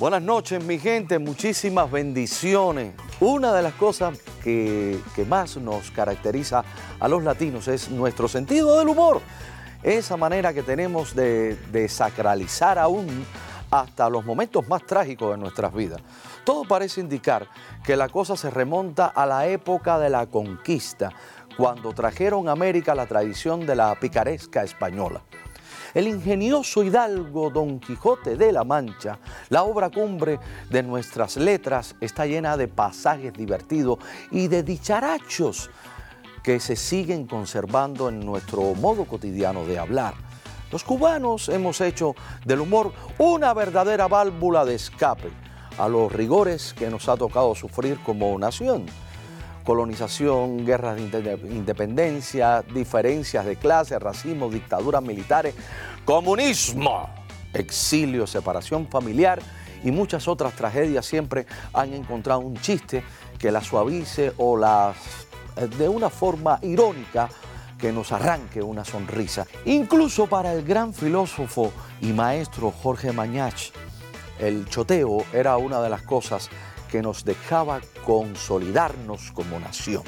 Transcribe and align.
Buenas 0.00 0.22
noches, 0.22 0.64
mi 0.64 0.78
gente, 0.78 1.18
muchísimas 1.18 1.90
bendiciones. 1.90 2.94
Una 3.20 3.52
de 3.52 3.60
las 3.60 3.74
cosas 3.74 4.18
que, 4.42 4.98
más 5.28 5.58
nos 5.58 5.90
caracteriza 5.90 6.64
a 6.98 7.06
los 7.06 7.22
latinos 7.22 7.68
es 7.68 7.90
nuestro 7.90 8.26
sentido 8.26 8.78
del 8.78 8.88
humor. 8.88 9.20
Esa 9.82 10.16
manera 10.16 10.54
que 10.54 10.62
tenemos 10.62 11.14
de, 11.14 11.54
de 11.70 11.86
sacralizar 11.90 12.78
aún 12.78 13.26
hasta 13.70 14.08
los 14.08 14.24
momentos 14.24 14.66
más 14.68 14.86
trágicos 14.86 15.32
de 15.32 15.36
nuestras 15.36 15.74
vidas. 15.74 16.00
Todo 16.44 16.64
parece 16.64 17.02
indicar 17.02 17.46
que 17.84 17.94
la 17.94 18.08
cosa 18.08 18.38
se 18.38 18.48
remonta 18.48 19.04
a 19.04 19.26
la 19.26 19.48
época 19.48 19.98
de 19.98 20.08
la 20.08 20.24
conquista, 20.24 21.12
cuando 21.58 21.92
trajeron 21.92 22.48
a 22.48 22.52
América 22.52 22.94
la 22.94 23.04
tradición 23.04 23.66
de 23.66 23.76
la 23.76 23.94
picaresca 24.00 24.64
española. 24.64 25.20
El 25.92 26.06
ingenioso 26.06 26.84
hidalgo 26.84 27.50
Don 27.50 27.80
Quijote 27.80 28.36
de 28.36 28.52
la 28.52 28.62
Mancha, 28.62 29.18
la 29.48 29.64
obra 29.64 29.90
cumbre 29.90 30.38
de 30.68 30.84
nuestras 30.84 31.36
letras, 31.36 31.96
está 32.00 32.26
llena 32.26 32.56
de 32.56 32.68
pasajes 32.68 33.32
divertidos 33.32 33.98
y 34.30 34.46
de 34.46 34.62
dicharachos 34.62 35.68
que 36.44 36.60
se 36.60 36.76
siguen 36.76 37.26
conservando 37.26 38.08
en 38.08 38.20
nuestro 38.20 38.74
modo 38.74 39.04
cotidiano 39.04 39.66
de 39.66 39.80
hablar. 39.80 40.14
Los 40.70 40.84
cubanos 40.84 41.48
hemos 41.48 41.80
hecho 41.80 42.14
del 42.44 42.60
humor 42.60 42.92
una 43.18 43.52
verdadera 43.52 44.06
válvula 44.06 44.64
de 44.64 44.76
escape 44.76 45.30
a 45.76 45.88
los 45.88 46.12
rigores 46.12 46.72
que 46.72 46.88
nos 46.88 47.08
ha 47.08 47.16
tocado 47.16 47.56
sufrir 47.56 47.98
como 48.04 48.38
nación 48.38 48.86
colonización, 49.70 50.66
guerras 50.66 50.96
de 50.96 51.38
independencia, 51.48 52.64
diferencias 52.74 53.46
de 53.46 53.54
clase, 53.54 54.00
racismo, 54.00 54.50
dictaduras 54.50 55.00
militares, 55.00 55.54
comunismo, 56.04 57.08
exilio, 57.54 58.26
separación 58.26 58.88
familiar 58.88 59.38
y 59.84 59.92
muchas 59.92 60.26
otras 60.26 60.54
tragedias 60.54 61.06
siempre 61.06 61.46
han 61.72 61.94
encontrado 61.94 62.40
un 62.40 62.56
chiste 62.56 63.04
que 63.38 63.52
la 63.52 63.62
suavice 63.62 64.32
o 64.38 64.56
las 64.56 64.96
de 65.78 65.88
una 65.88 66.10
forma 66.10 66.58
irónica 66.62 67.28
que 67.78 67.92
nos 67.92 68.10
arranque 68.10 68.60
una 68.60 68.84
sonrisa. 68.84 69.46
Incluso 69.66 70.26
para 70.26 70.52
el 70.52 70.64
gran 70.64 70.92
filósofo 70.92 71.72
y 72.00 72.06
maestro 72.06 72.72
Jorge 72.72 73.12
Mañach, 73.12 73.70
el 74.40 74.68
choteo 74.68 75.24
era 75.32 75.56
una 75.58 75.80
de 75.80 75.90
las 75.90 76.02
cosas 76.02 76.50
que 76.90 77.02
nos 77.02 77.24
dejaba 77.24 77.80
consolidarnos 78.04 79.32
como 79.32 79.58
nación, 79.60 80.02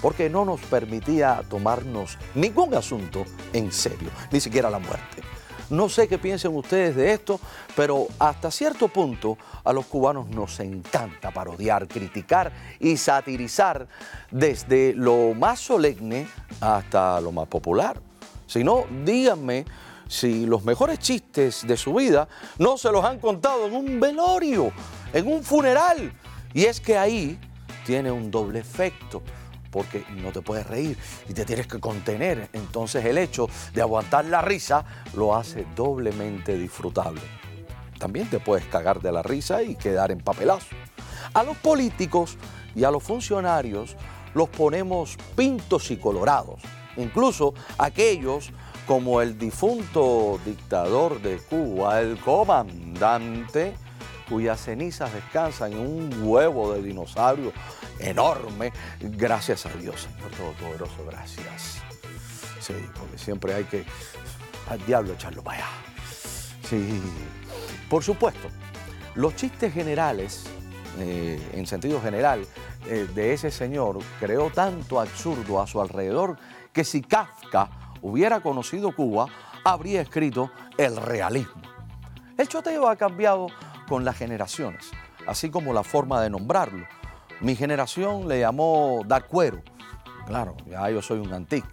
porque 0.00 0.28
no 0.28 0.44
nos 0.44 0.60
permitía 0.60 1.42
tomarnos 1.48 2.18
ningún 2.34 2.74
asunto 2.74 3.24
en 3.52 3.72
serio, 3.72 4.10
ni 4.30 4.40
siquiera 4.40 4.70
la 4.70 4.78
muerte. 4.78 5.22
No 5.70 5.88
sé 5.88 6.06
qué 6.06 6.18
piensen 6.18 6.54
ustedes 6.54 6.94
de 6.94 7.14
esto, 7.14 7.40
pero 7.74 8.06
hasta 8.18 8.50
cierto 8.50 8.88
punto 8.88 9.38
a 9.64 9.72
los 9.72 9.86
cubanos 9.86 10.28
nos 10.28 10.60
encanta 10.60 11.30
parodiar, 11.30 11.88
criticar 11.88 12.52
y 12.78 12.98
satirizar 12.98 13.86
desde 14.30 14.92
lo 14.94 15.32
más 15.32 15.60
solemne 15.60 16.26
hasta 16.60 17.22
lo 17.22 17.32
más 17.32 17.48
popular. 17.48 17.98
Si 18.46 18.62
no, 18.62 18.84
díganme 19.02 19.64
si 20.08 20.46
los 20.46 20.64
mejores 20.64 20.98
chistes 20.98 21.66
de 21.66 21.76
su 21.76 21.94
vida 21.94 22.28
no 22.58 22.76
se 22.76 22.90
los 22.92 23.04
han 23.04 23.18
contado 23.18 23.66
en 23.66 23.74
un 23.74 24.00
velorio 24.00 24.72
en 25.12 25.26
un 25.26 25.42
funeral. 25.42 26.12
Y 26.54 26.64
es 26.64 26.80
que 26.80 26.96
ahí 26.96 27.38
tiene 27.84 28.10
un 28.10 28.30
doble 28.30 28.60
efecto, 28.60 29.22
porque 29.70 30.04
no 30.16 30.32
te 30.32 30.42
puedes 30.42 30.66
reír 30.66 30.98
y 31.28 31.32
te 31.32 31.44
tienes 31.44 31.66
que 31.66 31.80
contener. 31.80 32.48
Entonces 32.52 33.04
el 33.04 33.18
hecho 33.18 33.48
de 33.74 33.82
aguantar 33.82 34.24
la 34.26 34.42
risa 34.42 34.84
lo 35.14 35.34
hace 35.34 35.66
doblemente 35.74 36.58
disfrutable. 36.58 37.22
También 37.98 38.28
te 38.28 38.40
puedes 38.40 38.66
cagar 38.66 39.00
de 39.00 39.12
la 39.12 39.22
risa 39.22 39.62
y 39.62 39.76
quedar 39.76 40.10
en 40.10 40.20
papelazo. 40.20 40.74
A 41.34 41.42
los 41.42 41.56
políticos 41.56 42.36
y 42.74 42.84
a 42.84 42.90
los 42.90 43.02
funcionarios 43.02 43.96
los 44.34 44.48
ponemos 44.48 45.16
pintos 45.36 45.90
y 45.90 45.96
colorados. 45.96 46.60
Incluso 46.96 47.54
aquellos 47.78 48.50
como 48.92 49.22
el 49.22 49.38
difunto 49.38 50.38
dictador 50.44 51.22
de 51.22 51.38
Cuba, 51.38 52.02
el 52.02 52.18
comandante 52.20 53.72
cuyas 54.28 54.60
cenizas 54.60 55.10
descansan 55.14 55.72
en 55.72 55.78
un 55.78 56.22
huevo 56.22 56.74
de 56.74 56.82
dinosaurio 56.82 57.54
enorme. 57.98 58.70
Gracias 59.00 59.64
a 59.64 59.70
Dios, 59.70 60.02
Señor 60.02 60.30
Todopoderoso, 60.32 61.06
gracias. 61.06 61.80
Sí, 62.60 62.74
porque 62.98 63.16
siempre 63.16 63.54
hay 63.54 63.64
que 63.64 63.86
al 64.68 64.84
diablo 64.84 65.14
echarlo 65.14 65.42
para 65.42 65.56
allá. 65.56 65.68
Sí, 66.68 67.00
por 67.88 68.04
supuesto, 68.04 68.48
los 69.14 69.34
chistes 69.36 69.72
generales, 69.72 70.44
eh, 70.98 71.40
en 71.54 71.66
sentido 71.66 71.98
general, 72.02 72.46
eh, 72.86 73.08
de 73.14 73.32
ese 73.32 73.50
señor 73.50 74.00
creó 74.20 74.50
tanto 74.50 75.00
absurdo 75.00 75.62
a 75.62 75.66
su 75.66 75.80
alrededor 75.80 76.36
que 76.74 76.84
si 76.84 77.00
Kafka 77.00 77.70
hubiera 78.02 78.40
conocido 78.40 78.94
Cuba, 78.94 79.26
habría 79.64 80.02
escrito 80.02 80.50
el 80.76 80.96
realismo. 80.96 81.62
El 82.36 82.48
choteo 82.48 82.88
ha 82.88 82.96
cambiado 82.96 83.46
con 83.88 84.04
las 84.04 84.16
generaciones, 84.16 84.90
así 85.26 85.50
como 85.50 85.72
la 85.72 85.82
forma 85.82 86.20
de 86.20 86.30
nombrarlo. 86.30 86.86
Mi 87.40 87.56
generación 87.56 88.28
le 88.28 88.40
llamó 88.40 89.02
dar 89.06 89.26
cuero. 89.26 89.62
Claro, 90.26 90.56
ya 90.66 90.88
yo 90.90 91.02
soy 91.02 91.18
un 91.18 91.32
antique, 91.32 91.68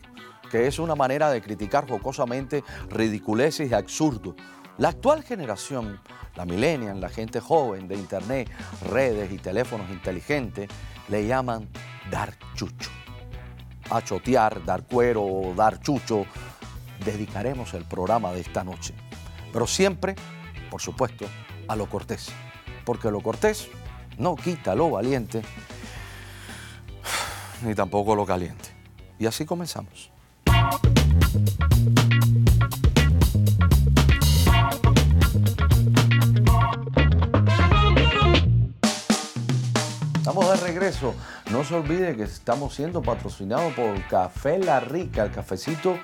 que 0.50 0.68
es 0.68 0.80
una 0.80 0.96
manera 0.96 1.30
de 1.30 1.42
criticar 1.42 1.88
jocosamente 1.88 2.64
ridiculeces 2.90 3.70
y 3.70 3.74
absurdo. 3.74 4.36
La 4.78 4.90
actual 4.90 5.24
generación, 5.24 6.00
la 6.36 6.46
millennial, 6.46 7.02
la 7.02 7.10
gente 7.10 7.40
joven 7.40 7.88
de 7.88 7.96
internet, 7.96 8.50
redes 8.90 9.32
y 9.32 9.38
teléfonos 9.38 9.90
inteligentes, 9.90 10.70
le 11.10 11.28
llaman 11.28 11.68
dar 12.10 12.34
chucho. 12.56 12.99
A 13.90 14.02
chotear, 14.04 14.64
dar 14.66 14.84
cuero 14.84 15.54
dar 15.56 15.80
chucho, 15.80 16.26
dedicaremos 17.04 17.74
el 17.74 17.86
programa 17.86 18.32
de 18.32 18.42
esta 18.42 18.64
noche. 18.64 18.94
Pero 19.52 19.66
siempre, 19.66 20.16
por 20.70 20.82
supuesto, 20.82 21.26
a 21.68 21.76
lo 21.76 21.90
cortés, 21.90 22.30
porque 22.86 23.10
lo 23.10 23.22
cortés 23.22 23.68
no 24.20 24.36
quita 24.36 24.76
lo 24.76 24.90
valiente, 24.92 25.42
ni 27.64 27.74
tampoco 27.74 28.16
lo 28.16 28.26
caliente. 28.26 28.70
Y 29.18 29.26
así 29.26 29.46
comenzamos. 29.46 30.12
Estamos 40.18 40.50
de 40.52 40.68
regreso. 40.68 41.16
No 41.52 41.64
se 41.64 41.74
olvide 41.74 42.16
que 42.16 42.24
estamos 42.24 42.76
siendo 42.76 43.02
patrocinados 43.02 43.74
por 43.74 44.00
Café 44.08 44.60
La 44.60 44.80
Rica, 44.80 45.24
el 45.24 45.32
cafecito 45.32 45.98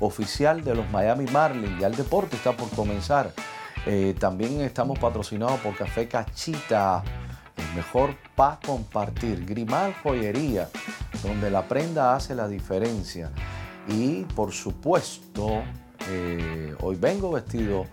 oficial 0.00 0.64
de 0.64 0.74
los 0.74 0.90
Miami 0.90 1.24
Marlins. 1.26 1.78
Ya 1.78 1.86
el 1.86 1.94
deporte 1.94 2.34
está 2.34 2.56
por 2.56 2.68
comenzar. 2.70 3.32
Eh, 3.86 4.16
también 4.18 4.60
estamos 4.60 4.98
patrocinados 4.98 5.60
por 5.60 5.76
Café 5.76 6.08
Cachita, 6.08 7.04
el 7.56 7.76
mejor 7.76 8.16
para 8.34 8.58
compartir. 8.58 9.46
Grimal 9.46 9.94
Joyería, 10.02 10.68
donde 11.22 11.48
la 11.48 11.62
prenda 11.68 12.16
hace 12.16 12.34
la 12.34 12.48
diferencia. 12.48 13.30
Y 13.86 14.24
por 14.24 14.50
supuesto, 14.50 15.62
eh, 16.08 16.74
hoy 16.80 16.96
vengo 16.96 17.30
vestido 17.30 17.86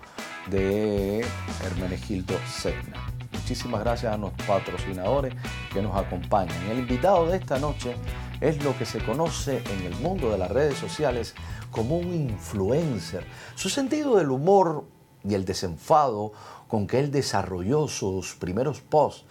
de 0.50 1.24
Hermenegildo 1.64 2.34
Segna. 2.48 3.06
Muchísimas 3.32 3.82
gracias 3.82 4.12
a 4.12 4.18
nuestros 4.18 4.48
patrocinadores 4.48 5.36
que 5.75 5.81
nos 5.81 5.97
acompañan. 5.97 6.56
El 6.72 6.80
invitado 6.80 7.28
de 7.28 7.36
esta 7.36 7.59
noche 7.59 7.97
es 8.40 8.63
lo 8.63 8.78
que 8.78 8.86
se 8.86 9.03
conoce 9.03 9.62
en 9.74 9.81
el 9.81 9.96
mundo 10.00 10.31
de 10.31 10.38
las 10.38 10.50
redes 10.50 10.78
sociales 10.78 11.36
como 11.69 11.97
un 11.97 12.13
influencer. 12.13 13.25
Su 13.56 13.68
sentido 13.68 14.16
del 14.16 14.31
humor 14.31 14.85
y 15.25 15.34
el 15.34 15.44
desenfado 15.44 16.31
con 16.69 16.88
que 16.88 17.00
él 17.00 17.12
desarrolló 17.12 17.90
sus 17.90 18.35
primeros 18.35 18.79
posts 18.79 19.26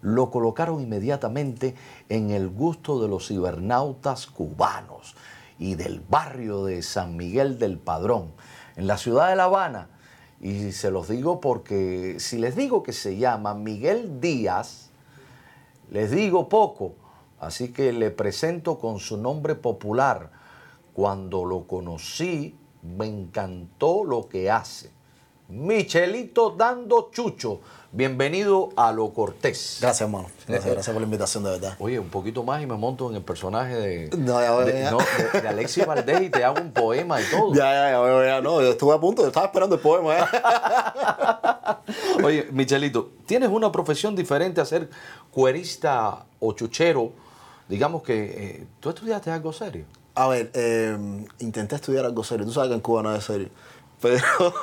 lo 0.00 0.30
colocaron 0.30 0.80
inmediatamente 0.80 1.74
en 2.08 2.30
el 2.30 2.48
gusto 2.48 3.02
de 3.02 3.08
los 3.08 3.28
cibernautas 3.28 4.26
cubanos 4.26 5.14
y 5.58 5.74
del 5.74 6.00
barrio 6.00 6.64
de 6.64 6.82
San 6.82 7.14
Miguel 7.18 7.58
del 7.58 7.78
Padrón, 7.78 8.32
en 8.76 8.86
la 8.86 8.96
ciudad 8.96 9.28
de 9.28 9.36
La 9.36 9.44
Habana. 9.44 9.90
Y 10.40 10.72
se 10.72 10.90
los 10.90 11.08
digo 11.08 11.42
porque 11.42 12.16
si 12.18 12.38
les 12.38 12.56
digo 12.56 12.82
que 12.82 12.94
se 12.94 13.18
llama 13.18 13.52
Miguel 13.52 14.18
Díaz, 14.22 14.89
les 15.90 16.10
digo 16.10 16.48
poco, 16.48 16.94
así 17.38 17.72
que 17.72 17.92
le 17.92 18.10
presento 18.10 18.78
con 18.78 18.98
su 18.98 19.16
nombre 19.16 19.54
popular. 19.54 20.30
Cuando 20.92 21.44
lo 21.44 21.66
conocí, 21.66 22.56
me 22.82 23.06
encantó 23.06 24.04
lo 24.04 24.28
que 24.28 24.50
hace 24.50 24.99
Michelito 25.50 26.50
Dando 26.50 27.10
Chucho. 27.12 27.60
Bienvenido 27.92 28.68
a 28.76 28.92
Lo 28.92 29.12
Cortés. 29.12 29.78
Gracias, 29.80 30.02
hermano. 30.02 30.28
Gracias, 30.46 30.72
gracias 30.72 30.92
por 30.94 31.00
la 31.00 31.06
invitación, 31.06 31.42
de 31.42 31.50
verdad. 31.50 31.74
Oye, 31.80 31.98
un 31.98 32.08
poquito 32.08 32.44
más 32.44 32.62
y 32.62 32.66
me 32.66 32.76
monto 32.76 33.10
en 33.10 33.16
el 33.16 33.22
personaje 33.22 33.74
de, 33.74 34.10
No, 34.16 34.40
ya 34.40 34.56
de, 34.64 34.82
ya. 34.84 34.90
no, 34.92 34.98
de- 35.32 35.40
de 35.40 35.48
Alexis 35.48 35.84
Valdés 35.84 36.22
y 36.22 36.30
te 36.30 36.44
hago 36.44 36.60
un 36.60 36.70
poema 36.72 37.20
y 37.20 37.24
todo. 37.24 37.52
Ya, 37.52 37.64
ya, 37.72 37.90
ya, 37.90 38.26
ya, 38.26 38.40
no, 38.40 38.62
yo 38.62 38.70
estuve 38.70 38.94
a 38.94 39.00
punto, 39.00 39.22
yo 39.22 39.28
estaba 39.28 39.46
esperando 39.46 39.74
el 39.74 39.80
poema, 39.82 40.20
¿eh? 40.20 40.22
Oye, 42.24 42.46
Michelito, 42.52 43.10
¿tienes 43.26 43.48
una 43.48 43.72
profesión 43.72 44.14
diferente 44.14 44.60
a 44.60 44.64
ser 44.64 44.88
cuerista 45.32 46.26
o 46.38 46.52
chuchero? 46.52 47.10
Digamos 47.68 48.04
que 48.04 48.24
eh, 48.24 48.66
tú 48.78 48.90
estudiaste 48.90 49.32
algo 49.32 49.52
serio. 49.52 49.84
A 50.14 50.28
ver, 50.28 50.52
eh, 50.54 50.96
intenté 51.40 51.74
estudiar 51.74 52.04
algo 52.04 52.22
serio. 52.22 52.46
Tú 52.46 52.52
sabes 52.52 52.68
que 52.68 52.74
en 52.74 52.80
Cuba 52.80 53.02
no 53.02 53.12
es 53.14 53.24
serio. 53.24 53.48
Pero 54.00 54.24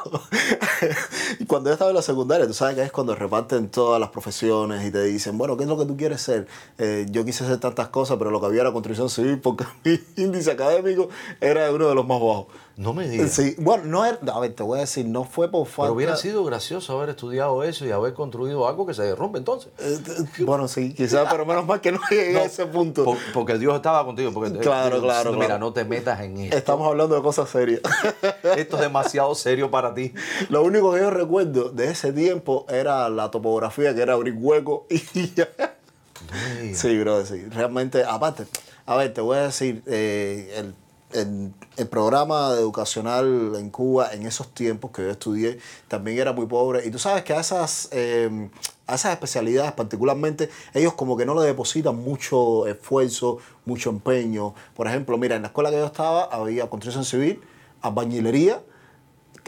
cuando 1.47 1.69
yo 1.69 1.73
estaba 1.73 1.91
en 1.91 1.95
la 1.95 2.01
secundaria, 2.01 2.47
tú 2.47 2.53
sabes 2.53 2.75
que 2.75 2.83
es 2.83 2.91
cuando 2.91 3.13
reparten 3.15 3.69
todas 3.69 3.99
las 3.99 4.09
profesiones 4.09 4.85
y 4.85 4.91
te 4.91 5.03
dicen, 5.03 5.37
bueno, 5.37 5.55
¿qué 5.57 5.63
es 5.63 5.69
lo 5.69 5.77
que 5.77 5.85
tú 5.85 5.95
quieres 5.95 6.21
ser? 6.21 6.47
Eh, 6.77 7.05
yo 7.09 7.23
quise 7.23 7.43
hacer 7.43 7.59
tantas 7.59 7.89
cosas, 7.89 8.17
pero 8.17 8.31
lo 8.31 8.39
que 8.39 8.47
había 8.47 8.61
era 8.61 8.71
construcción 8.71 9.09
civil 9.09 9.39
porque 9.39 9.65
mi 9.83 9.99
índice 10.15 10.51
académico 10.51 11.09
era 11.39 11.71
uno 11.71 11.87
de 11.87 11.95
los 11.95 12.07
más 12.07 12.19
bajos. 12.19 12.47
No 12.77 12.93
me 12.93 13.09
digas. 13.09 13.31
Sí, 13.31 13.55
bueno, 13.57 13.85
no 13.85 14.05
era, 14.05 14.19
a 14.31 14.39
ver, 14.39 14.53
te 14.53 14.61
voy 14.61 14.77
a 14.77 14.81
decir, 14.81 15.03
no 15.07 15.23
fue 15.23 15.49
por 15.49 15.65
falta. 15.65 15.87
Pero 15.87 15.93
hubiera 15.95 16.15
sido 16.15 16.43
gracioso 16.45 16.95
haber 16.95 17.09
estudiado 17.09 17.63
eso 17.63 17.87
y 17.87 17.91
haber 17.91 18.13
construido 18.13 18.67
algo 18.67 18.85
que 18.85 18.93
se 18.93 19.01
derrumbe 19.01 19.39
entonces. 19.39 19.71
Eh, 19.79 19.97
eh, 20.07 20.43
bueno, 20.43 20.67
sí, 20.67 20.93
quizás, 20.93 21.27
pero 21.31 21.43
menos 21.43 21.65
mal 21.65 21.81
que 21.81 21.91
no 21.91 21.99
llegué 22.09 22.33
No, 22.33 22.39
a 22.41 22.43
ese 22.43 22.67
punto. 22.67 23.03
por- 23.03 23.17
porque 23.33 23.57
Dios 23.57 23.75
estaba 23.75 24.05
contigo. 24.05 24.31
Porque, 24.31 24.59
Claro, 24.59 25.01
claro, 25.01 25.33
Mira, 25.33 25.45
claro. 25.47 25.59
no 25.59 25.73
te 25.73 25.85
metas 25.85 26.21
en 26.21 26.37
esto. 26.37 26.55
Estamos 26.55 26.87
hablando 26.87 27.15
de 27.15 27.21
cosas 27.23 27.49
serias. 27.49 27.81
Esto 28.55 28.75
es 28.75 28.81
demasiado 28.83 29.33
serio 29.33 29.71
para 29.71 29.95
ti. 29.95 30.13
Lo 30.49 30.61
único 30.63 30.93
que 30.93 30.99
yo 30.99 31.09
recuerdo 31.09 31.69
de 31.69 31.89
ese 31.89 32.13
tiempo 32.13 32.67
era 32.69 33.09
la 33.09 33.31
topografía, 33.31 33.95
que 33.95 34.03
era 34.03 34.13
abrir 34.13 34.35
hueco 34.37 34.85
y 34.91 35.33
ya. 35.33 35.49
No. 35.57 36.75
Sí, 36.75 36.95
bro, 36.99 37.25
sí. 37.25 37.43
Realmente, 37.49 38.03
aparte, 38.03 38.45
a 38.85 38.95
ver, 38.97 39.13
te 39.15 39.21
voy 39.21 39.37
a 39.37 39.41
decir, 39.43 39.81
eh, 39.87 40.53
el, 40.57 40.75
el- 41.13 41.53
el 41.77 41.87
programa 41.87 42.51
educacional 42.51 43.53
en 43.55 43.69
Cuba 43.69 44.13
en 44.13 44.25
esos 44.25 44.53
tiempos 44.53 44.91
que 44.91 45.03
yo 45.03 45.09
estudié 45.09 45.59
también 45.87 46.17
era 46.17 46.33
muy 46.33 46.45
pobre. 46.47 46.85
Y 46.85 46.91
tú 46.91 46.99
sabes 46.99 47.23
que 47.23 47.33
a 47.33 47.39
esas, 47.39 47.89
eh, 47.91 48.49
a 48.87 48.95
esas 48.95 49.11
especialidades 49.13 49.71
particularmente, 49.73 50.49
ellos 50.73 50.93
como 50.93 51.15
que 51.17 51.25
no 51.25 51.33
le 51.39 51.45
depositan 51.45 51.95
mucho 51.95 52.67
esfuerzo, 52.67 53.37
mucho 53.65 53.89
empeño. 53.89 54.53
Por 54.75 54.87
ejemplo, 54.87 55.17
mira, 55.17 55.35
en 55.35 55.43
la 55.43 55.47
escuela 55.49 55.69
que 55.69 55.77
yo 55.77 55.85
estaba 55.85 56.25
había 56.25 56.69
construcción 56.69 57.05
civil, 57.05 57.41
albañilería, 57.81 58.61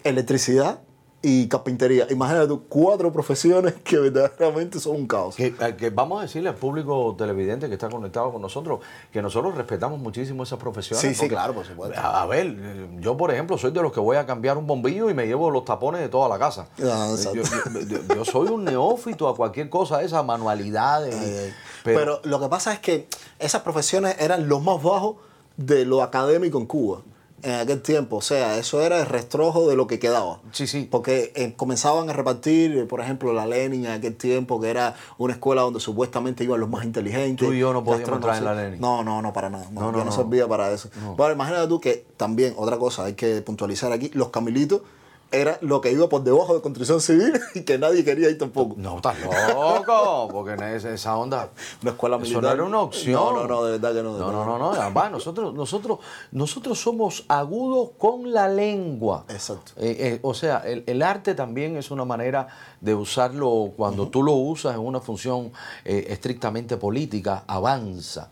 electricidad 0.04 0.80
y 1.22 1.50
carpintería. 1.50 2.08
Imagínate 2.10 2.48
tú, 2.48 2.64
cuatro 2.70 3.12
profesiones 3.12 3.74
que 3.84 3.98
verdaderamente 4.00 4.80
son 4.80 4.96
un 4.96 5.08
caos. 5.08 5.36
Que, 5.36 5.48
eh, 5.48 5.76
que 5.78 5.90
vamos 5.90 6.20
a 6.20 6.22
decirle 6.22 6.48
al 6.48 6.56
público 6.56 7.14
televidente 7.18 7.68
que 7.68 7.74
está 7.74 7.90
conectado 7.90 8.32
con 8.32 8.42
nosotros 8.42 8.80
que 9.12 9.22
nosotros 9.22 9.56
respetamos 9.56 10.00
muchísimo 10.00 10.44
esas 10.44 10.60
profesiones. 10.60 11.02
Sí, 11.02 11.14
sí, 11.14 11.28
claro, 11.28 11.54
por 11.54 11.66
supuesto. 11.66 12.00
A, 12.00 12.22
a 12.22 12.26
ver, 12.26 12.56
eh, 12.58 12.88
yo 13.02 13.18
por 13.18 13.32
ejemplo 13.32 13.58
soy 13.58 13.72
de 13.72 13.82
los 13.82 13.92
que 13.92 14.00
voy 14.00 14.16
a 14.16 14.26
cambiar 14.26 14.58
un 14.58 14.66
bombillo 14.66 15.10
y 15.10 15.14
me 15.14 15.28
llevo 15.28 15.52
los 15.52 15.66
tapones 15.66 16.00
de 16.00 16.08
toda 16.08 16.30
la 16.30 16.40
casa. 16.40 16.68
Ah, 16.82 17.14
yo, 17.34 17.34
yo- 17.44 17.80
yo- 17.82 18.16
yo 18.16 18.24
soy 18.26 18.48
un 18.48 18.64
neófito 18.64 19.28
a 19.28 19.36
cualquier 19.36 19.70
cosa, 19.70 20.02
esas 20.02 20.24
manualidades. 20.26 21.16
ay. 21.16 21.54
Pero, 21.84 22.22
lo 22.24 22.40
que 22.40 22.48
pasa 22.48 22.72
es 22.74 22.80
que 22.80 23.08
esas 23.40 23.62
profesiones 23.62 24.16
eran 24.20 24.48
los 24.48 24.62
más 24.64 24.82
bajos 24.82 25.16
de 25.58 25.84
lo 25.86 26.02
académico 26.04 26.58
en 26.60 26.66
Cuba 26.66 27.02
en 27.44 27.54
aquel 27.56 27.82
tiempo. 27.82 28.18
O 28.18 28.22
sea, 28.22 28.58
eso 28.58 28.82
era 28.82 29.00
el 29.00 29.06
restrojo 29.06 29.68
de 29.70 29.76
lo 29.76 29.88
que 29.88 30.00
quedaba. 30.00 30.40
Sí, 30.52 30.68
sí. 30.68 30.88
Porque 30.90 31.32
eh, 31.36 31.54
comenzaban 31.56 32.10
a 32.10 32.14
repartir, 32.14 32.88
por 32.88 33.02
ejemplo, 33.02 33.34
la 33.34 33.46
Lenin 33.46 33.86
en 33.86 33.92
aquel 33.92 34.16
tiempo, 34.16 34.60
que 34.62 34.70
era 34.70 34.96
una 35.18 35.34
escuela 35.34 35.62
donde 35.62 35.80
supuestamente 35.80 36.44
iban 36.44 36.60
los 36.60 36.70
más 36.70 36.86
inteligentes. 36.86 37.48
Tú 37.48 37.54
y 37.54 37.60
yo 37.60 37.74
no 37.74 37.84
podíamos 37.84 38.10
entrar 38.16 38.38
en 38.38 38.46
la 38.46 38.54
Lenin. 38.54 38.80
No, 38.82 39.04
no, 39.04 39.22
no, 39.22 39.34
para 39.34 39.50
nada. 39.50 39.68
No, 39.72 39.82
No, 39.82 39.92
no, 39.92 40.06
no. 40.06 40.12
servía 40.12 40.48
para 40.48 40.72
eso. 40.72 40.90
Bueno, 41.18 41.34
imagínate 41.34 41.68
tú 41.68 41.80
que 41.80 42.06
también, 42.18 42.54
otra 42.58 42.78
cosa, 42.78 43.06
hay 43.06 43.14
que 43.14 43.42
puntualizar 43.42 43.92
aquí, 43.92 44.10
los 44.14 44.30
camilitos 44.30 44.82
era 45.32 45.60
lo 45.62 45.80
que 45.80 45.92
iba 45.92 46.10
por 46.10 46.24
debajo 46.24 46.56
de 46.56 46.62
construcción 46.62 47.02
civil 47.02 47.40
y 47.56 47.62
que 47.62 47.78
nadie 47.78 48.04
quería 48.04 48.30
ir 48.30 48.38
tampoco. 48.38 48.76
no, 48.78 48.98
estás 48.98 49.16
loco, 49.22 50.28
porque 50.32 50.54
en 50.54 50.64
esa, 50.88 51.18
onda. 51.18 51.50
Una 51.82 51.92
escuela 51.92 52.16
Eso 52.18 52.24
militar. 52.24 52.44
no 52.44 52.52
era 52.52 52.64
una 52.64 52.80
opción. 52.80 53.14
No, 53.14 53.34
no, 53.34 53.48
no, 53.48 53.64
de 53.66 53.72
verdad 53.74 53.94
que 53.94 54.04
no. 54.04 54.18
No, 54.18 54.32
no, 54.32 54.46
no, 54.46 54.58
no. 54.58 54.72
además, 54.72 55.12
nosotros, 55.12 55.54
nosotros, 55.54 56.00
nosotros 56.32 56.80
somos 56.80 57.26
agudos 57.28 57.92
con 57.98 58.34
la 58.34 58.48
lengua. 58.48 59.26
Exacto. 59.30 59.74
Eh, 59.78 59.96
eh, 60.00 60.20
o 60.24 60.34
sea, 60.34 60.60
el, 60.66 60.84
el 60.88 61.02
arte 61.02 61.36
también 61.36 61.78
es 61.78 61.92
una 61.92 62.06
manera 62.06 62.48
de 62.82 62.96
usarlo 62.96 63.74
cuando 63.76 64.08
tú 64.08 64.24
lo 64.24 64.34
usas 64.34 64.74
en 64.74 64.82
una 64.82 65.00
función 65.00 65.52
eh, 65.86 66.08
estrictamente 66.10 66.78
política, 66.78 67.44
avanza. 67.46 68.32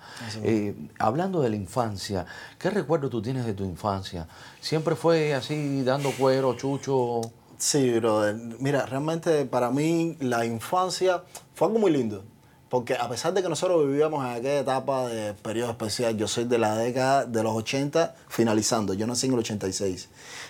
Hablando 0.99 1.41
de 1.41 1.49
la 1.49 1.55
infancia, 1.55 2.25
¿qué 2.57 2.69
recuerdo 2.69 3.09
tú 3.09 3.21
tienes 3.21 3.45
de 3.45 3.53
tu 3.53 3.63
infancia? 3.63 4.27
¿Siempre 4.61 4.95
fue 4.95 5.33
así, 5.33 5.83
dando 5.83 6.11
cuero, 6.11 6.53
chucho? 6.55 6.86
Sí, 7.57 7.91
brother. 7.99 8.35
Mira, 8.59 8.85
realmente 8.85 9.45
para 9.45 9.71
mí 9.71 10.15
la 10.19 10.45
infancia 10.45 11.23
fue 11.53 11.67
algo 11.67 11.79
muy 11.79 11.91
lindo. 11.91 12.23
Porque 12.69 12.95
a 12.95 13.07
pesar 13.07 13.33
de 13.33 13.41
que 13.41 13.47
nosotros 13.47 13.87
vivíamos 13.87 14.25
en 14.25 14.31
aquella 14.31 14.59
etapa 14.59 15.07
de 15.07 15.33
periodo 15.33 15.71
especial, 15.71 16.17
yo 16.17 16.27
soy 16.27 16.43
de 16.43 16.57
la 16.57 16.75
década 16.75 17.25
de 17.25 17.41
los 17.41 17.53
80 17.53 18.13
finalizando, 18.27 18.93
yo 18.93 19.07
nací 19.07 19.27
en 19.27 19.33
el 19.33 19.39
86. 19.39 20.09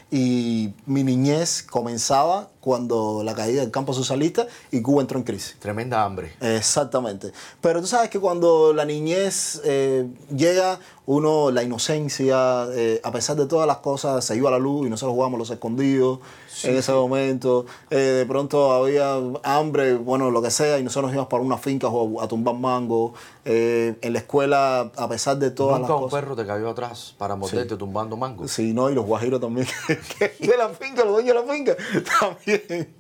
Y 0.09 0.74
mi 0.86 1.04
niñez 1.04 1.63
comenzaba 1.63 2.50
cuando 2.62 3.24
la 3.24 3.33
caída 3.33 3.62
del 3.62 3.71
campo 3.71 3.94
socialista 3.94 4.48
y 4.71 4.81
Cuba 4.81 5.01
entró 5.01 5.18
en 5.18 5.24
crisis. 5.24 5.56
Tremenda 5.59 6.04
hambre. 6.04 6.33
Exactamente. 6.42 7.31
Pero 7.62 7.81
tú 7.81 7.88
sabes 7.88 8.09
que 8.09 8.19
cuando 8.19 8.74
la 8.74 8.86
niñez 8.86 9.62
eh, 9.63 10.06
llega, 10.36 10.80
uno, 11.06 11.51
la 11.51 11.63
inocencia, 11.63 12.68
eh, 12.74 13.00
a 13.04 13.12
pesar 13.12 13.38
de 13.38 13.45
todas 13.45 13.65
las 13.68 13.77
cosas, 13.77 14.25
se 14.25 14.36
iba 14.36 14.50
a 14.50 14.51
la 14.51 14.59
luz 14.59 14.86
y 14.86 14.89
nosotros 14.89 15.13
jugábamos 15.13 15.39
los 15.39 15.50
escondidos 15.50 16.19
en 16.63 16.75
ese 16.75 16.92
momento. 16.92 17.65
Eh, 17.89 17.95
de 17.95 18.25
pronto 18.25 18.74
había 18.74 19.15
hambre, 19.44 19.95
bueno, 19.95 20.31
lo 20.31 20.42
que 20.42 20.51
sea, 20.51 20.77
y 20.80 20.83
nosotros 20.83 21.06
nos 21.06 21.13
íbamos 21.13 21.30
para 21.30 21.44
una 21.44 21.57
finca 21.57 21.88
o 21.88 22.21
a 22.21 22.27
tumbar 22.27 22.56
mango. 22.56 23.13
Eh, 23.45 23.95
en 24.01 24.12
la 24.12 24.19
escuela, 24.19 24.92
a 24.98 25.07
pesar 25.07 25.38
de 25.38 25.51
todas 25.51 25.80
Nunca 25.80 25.94
las 25.94 26.01
un 26.01 26.09
cosas. 26.09 26.19
perro 26.19 26.36
te 26.36 26.45
cayó 26.45 26.69
atrás 26.69 27.15
para 27.18 27.38
morderte 27.38 27.77
tumbando 27.77 28.18
mango. 28.18 28.45
Sí, 28.50 28.74
no, 28.74 28.89
y 28.89 28.94
los 28.94 29.06
guajiros 29.06 29.39
también, 29.39 29.65
que 30.19 30.47
de 30.47 30.57
la 30.57 30.69
finca, 30.69 31.03
los 31.03 31.13
dueños 31.13 31.35
de 31.35 31.41
la 31.45 31.53
finca, 31.53 31.75
también. 32.19 32.94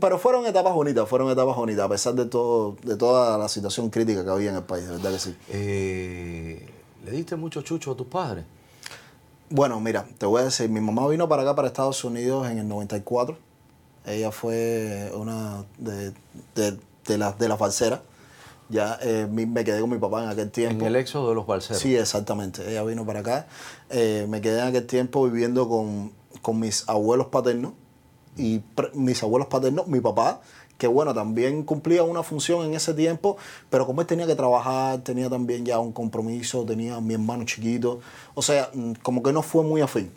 Pero 0.00 0.18
fueron 0.18 0.46
etapas 0.46 0.74
bonitas, 0.74 1.08
fueron 1.08 1.30
etapas 1.30 1.56
bonitas, 1.56 1.84
a 1.84 1.88
pesar 1.88 2.14
de 2.14 2.26
todo, 2.26 2.76
de 2.82 2.96
toda 2.96 3.38
la 3.38 3.48
situación 3.48 3.90
crítica 3.90 4.24
que 4.24 4.30
había 4.30 4.50
en 4.50 4.56
el 4.56 4.62
país, 4.64 4.86
de 4.86 4.92
verdad 4.92 5.12
que 5.12 5.18
sí. 5.18 5.36
Eh, 5.50 6.68
¿Le 7.04 7.10
diste 7.12 7.36
mucho 7.36 7.62
chucho 7.62 7.92
a 7.92 7.96
tus 7.96 8.06
padres? 8.06 8.44
Bueno, 9.50 9.80
mira, 9.80 10.06
te 10.18 10.26
voy 10.26 10.42
a 10.42 10.44
decir, 10.44 10.68
mi 10.68 10.80
mamá 10.80 11.08
vino 11.08 11.28
para 11.28 11.42
acá, 11.42 11.54
para 11.54 11.68
Estados 11.68 12.04
Unidos 12.04 12.48
en 12.50 12.58
el 12.58 12.68
94. 12.68 13.38
Ella 14.04 14.30
fue 14.30 15.10
una 15.14 15.64
de, 15.78 16.12
de, 16.54 16.78
de 17.06 17.18
las 17.18 17.38
de 17.38 17.48
balseras. 17.48 18.00
Ya 18.68 18.98
eh, 19.02 19.26
me 19.30 19.64
quedé 19.64 19.80
con 19.80 19.90
mi 19.90 19.98
papá 19.98 20.24
en 20.24 20.28
aquel 20.28 20.50
tiempo. 20.50 20.84
En 20.84 20.88
el 20.88 20.96
éxodo 20.96 21.30
de 21.30 21.34
los 21.34 21.46
balseros. 21.46 21.80
Sí, 21.80 21.96
exactamente. 21.96 22.70
Ella 22.70 22.82
vino 22.84 23.06
para 23.06 23.20
acá. 23.20 23.46
Eh, 23.88 24.26
me 24.28 24.40
quedé 24.40 24.60
en 24.60 24.66
aquel 24.68 24.86
tiempo 24.86 25.24
viviendo 25.24 25.68
con, 25.68 26.12
con 26.42 26.60
mis 26.60 26.86
abuelos 26.88 27.28
paternos 27.28 27.72
y 28.36 28.62
mis 28.94 29.22
abuelos 29.22 29.48
paternos, 29.48 29.88
mi 29.88 30.00
papá, 30.00 30.40
que 30.78 30.86
bueno, 30.86 31.12
también 31.12 31.64
cumplía 31.64 32.04
una 32.04 32.22
función 32.22 32.64
en 32.64 32.74
ese 32.74 32.94
tiempo, 32.94 33.36
pero 33.68 33.84
como 33.84 34.00
él 34.00 34.06
tenía 34.06 34.26
que 34.26 34.36
trabajar, 34.36 35.00
tenía 35.00 35.28
también 35.28 35.66
ya 35.66 35.80
un 35.80 35.92
compromiso, 35.92 36.64
tenía 36.64 36.96
a 36.96 37.00
mi 37.00 37.14
hermano 37.14 37.44
chiquito, 37.44 38.00
o 38.34 38.42
sea, 38.42 38.70
mm, 38.72 38.92
como 39.02 39.22
que 39.22 39.32
no 39.32 39.42
fue 39.42 39.64
muy 39.64 39.80
afín. 39.80 40.12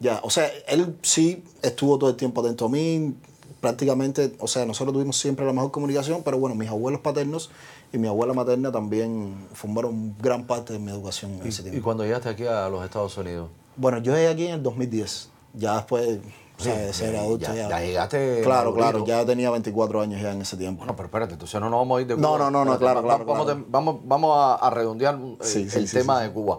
Ya, 0.00 0.20
o 0.22 0.28
sea, 0.28 0.50
él 0.68 0.96
sí 1.02 1.42
estuvo 1.62 1.98
todo 1.98 2.10
el 2.10 2.16
tiempo 2.16 2.42
atento 2.42 2.66
a 2.66 2.68
mí, 2.68 3.14
prácticamente, 3.64 4.36
o 4.40 4.46
sea, 4.46 4.66
nosotros 4.66 4.92
tuvimos 4.92 5.16
siempre 5.16 5.46
la 5.46 5.54
mejor 5.54 5.70
comunicación, 5.70 6.20
pero 6.22 6.38
bueno, 6.38 6.54
mis 6.54 6.68
abuelos 6.68 7.00
paternos 7.00 7.50
y 7.94 7.96
mi 7.98 8.06
abuela 8.08 8.34
materna 8.34 8.70
también 8.70 9.34
formaron 9.54 10.14
gran 10.20 10.44
parte 10.46 10.74
de 10.74 10.78
mi 10.78 10.90
educación 10.90 11.32
en 11.40 11.46
ese 11.46 11.62
¿Y 11.62 11.70
tiempo. 11.70 11.82
cuando 11.82 12.04
llegaste 12.04 12.28
aquí 12.28 12.44
a 12.46 12.68
los 12.68 12.84
Estados 12.84 13.16
Unidos? 13.16 13.48
Bueno, 13.76 13.98
yo 14.02 14.12
llegué 14.12 14.28
aquí 14.28 14.46
en 14.48 14.56
el 14.56 14.62
2010, 14.62 15.30
ya 15.54 15.76
después 15.76 16.18
o 16.58 16.62
sea, 16.62 16.76
de 16.76 16.92
ser 16.92 17.16
adulto. 17.16 17.46
ya, 17.46 17.54
Ya, 17.54 17.68
ya 17.70 17.80
llegaste. 17.80 18.40
Claro, 18.44 18.74
claro, 18.74 19.02
ya 19.06 19.24
tenía 19.24 19.50
24 19.50 20.02
años 20.02 20.20
ya 20.20 20.32
en 20.32 20.42
ese 20.42 20.58
tiempo. 20.58 20.80
Bueno, 20.80 20.94
pero 20.94 21.06
espérate, 21.06 21.32
entonces 21.32 21.58
no 21.58 21.70
nos 21.70 21.78
vamos 21.80 21.98
a 21.98 22.02
ir 22.02 22.06
de 22.06 22.16
No, 22.18 22.28
Cuba. 22.34 22.38
no, 22.38 22.50
no, 22.50 22.64
no, 22.66 22.72
Espérate, 22.74 23.00
claro, 23.00 23.24
claro, 23.24 23.24
Vamos, 23.24 23.44
claro. 23.46 23.64
vamos, 23.70 23.96
vamos 24.04 24.36
a, 24.38 24.54
a 24.56 24.68
redondear 24.68 25.14
eh, 25.18 25.36
Sí, 25.40 25.70
sí, 25.70 25.78
el 25.78 25.88
sí, 25.88 25.96
tema 25.96 26.18
sí, 26.20 26.24
de 26.26 26.32
Cuba. 26.34 26.58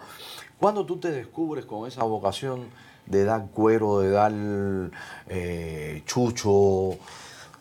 ¿Cuándo 0.59 0.83
tú 0.87 0.97
te 0.97 1.11
descubres 1.11 1.65
con 1.65 1.87
esa 1.87 2.03
vocación 2.03 2.69
de 3.05 3.23
dar 3.23 3.47
cuero, 3.53 3.99
de 3.99 4.09
dar 4.09 4.33
eh, 5.27 6.03
chucho? 6.05 6.97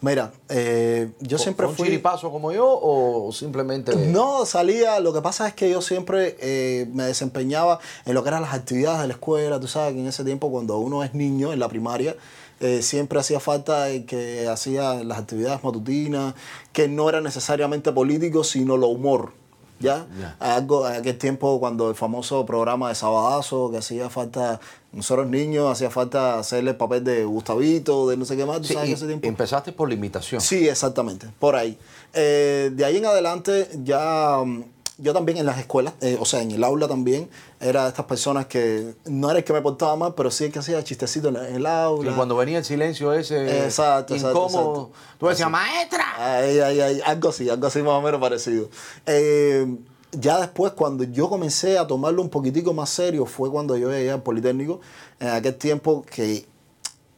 Mira, 0.04 0.32
eh, 0.50 1.12
yo 1.20 1.38
siempre 1.38 1.64
¿Fue 1.64 1.70
un 1.70 1.76
fui... 1.76 1.86
chiripazo 1.86 2.30
como 2.30 2.52
yo 2.52 2.66
o 2.68 3.32
simplemente.? 3.32 3.96
No, 3.96 4.44
salía, 4.44 5.00
lo 5.00 5.14
que 5.14 5.22
pasa 5.22 5.48
es 5.48 5.54
que 5.54 5.70
yo 5.70 5.80
siempre 5.80 6.36
eh, 6.40 6.86
me 6.92 7.04
desempeñaba 7.04 7.78
en 8.04 8.12
lo 8.12 8.22
que 8.22 8.28
eran 8.28 8.42
las 8.42 8.52
actividades 8.52 9.00
de 9.00 9.08
la 9.08 9.14
escuela, 9.14 9.58
tú 9.58 9.66
sabes 9.66 9.94
que 9.94 10.00
en 10.00 10.06
ese 10.06 10.22
tiempo 10.22 10.50
cuando 10.50 10.76
uno 10.76 11.04
es 11.04 11.14
niño 11.14 11.54
en 11.54 11.58
la 11.58 11.68
primaria, 11.68 12.16
eh, 12.60 12.82
siempre 12.82 13.18
hacía 13.18 13.40
falta 13.40 13.86
que 14.06 14.46
hacía 14.46 15.02
las 15.04 15.18
actividades 15.18 15.64
matutinas, 15.64 16.34
que 16.74 16.86
no 16.86 17.08
era 17.08 17.22
necesariamente 17.22 17.90
político, 17.90 18.44
sino 18.44 18.76
lo 18.76 18.88
humor. 18.88 19.32
¿Ya? 19.80 20.06
Ya. 20.18 20.36
Algo, 20.38 20.88
en 20.88 20.94
aquel 20.96 21.18
tiempo 21.18 21.58
cuando 21.60 21.88
el 21.90 21.94
famoso 21.94 22.46
programa 22.46 22.88
de 22.88 22.94
Sabadazo, 22.94 23.70
que 23.70 23.78
hacía 23.78 24.08
falta, 24.08 24.60
nosotros 24.92 25.26
niños, 25.26 25.70
hacía 25.70 25.90
falta 25.90 26.38
hacerle 26.38 26.70
el 26.70 26.76
papel 26.76 27.02
de 27.04 27.24
Gustavito, 27.24 28.08
de 28.08 28.16
no 28.16 28.24
sé 28.24 28.36
qué 28.36 28.46
más, 28.46 28.58
¿tú 28.60 28.68
Sí, 28.68 28.74
sabes 28.74 28.88
y 28.90 28.92
ese 28.92 29.06
tiempo? 29.06 29.26
empezaste 29.26 29.72
por 29.72 29.88
la 29.88 29.94
imitación. 29.94 30.40
Sí, 30.40 30.68
exactamente, 30.68 31.26
por 31.38 31.56
ahí. 31.56 31.76
Eh, 32.12 32.70
de 32.72 32.84
ahí 32.84 32.96
en 32.98 33.06
adelante 33.06 33.68
ya 33.82 34.38
mm, 34.44 34.64
yo 34.98 35.12
también 35.12 35.38
en 35.38 35.46
las 35.46 35.58
escuelas, 35.58 35.94
eh, 36.00 36.16
o 36.20 36.24
sea, 36.24 36.42
en 36.42 36.52
el 36.52 36.62
aula 36.62 36.86
también, 36.86 37.28
era 37.60 37.84
de 37.84 37.88
estas 37.88 38.04
personas 38.04 38.46
que 38.46 38.94
no 39.06 39.28
era 39.28 39.40
el 39.40 39.44
que 39.44 39.52
me 39.52 39.60
portaba 39.60 39.96
mal, 39.96 40.14
pero 40.14 40.30
sí 40.30 40.44
el 40.44 40.52
que 40.52 40.60
hacía 40.60 40.82
chistecitos 40.84 41.34
en, 41.34 41.44
en 41.44 41.54
el 41.56 41.66
aula. 41.66 42.12
Y 42.12 42.14
cuando 42.14 42.36
venía 42.36 42.58
el 42.58 42.64
silencio 42.64 43.12
ese 43.12 43.64
Exacto, 43.64 44.14
exacto, 44.14 44.46
incómodo, 44.46 44.70
exacto. 44.70 44.90
tú 45.18 45.26
decías, 45.26 45.50
maestra. 45.50 46.04
Ay, 46.16 46.60
ay, 46.60 46.80
ay, 46.80 47.00
algo 47.04 47.30
así, 47.30 47.48
algo 47.48 47.66
así 47.66 47.82
más 47.82 47.94
o 47.94 48.02
menos 48.02 48.20
parecido. 48.20 48.68
Eh, 49.06 49.66
ya 50.12 50.38
después, 50.38 50.72
cuando 50.72 51.02
yo 51.04 51.28
comencé 51.28 51.76
a 51.76 51.86
tomarlo 51.86 52.22
un 52.22 52.30
poquitico 52.30 52.72
más 52.72 52.90
serio, 52.90 53.26
fue 53.26 53.50
cuando 53.50 53.76
yo 53.76 53.90
llegué 53.90 54.12
al 54.12 54.22
Politécnico, 54.22 54.80
en 55.18 55.28
aquel 55.28 55.56
tiempo 55.56 56.04
que, 56.08 56.46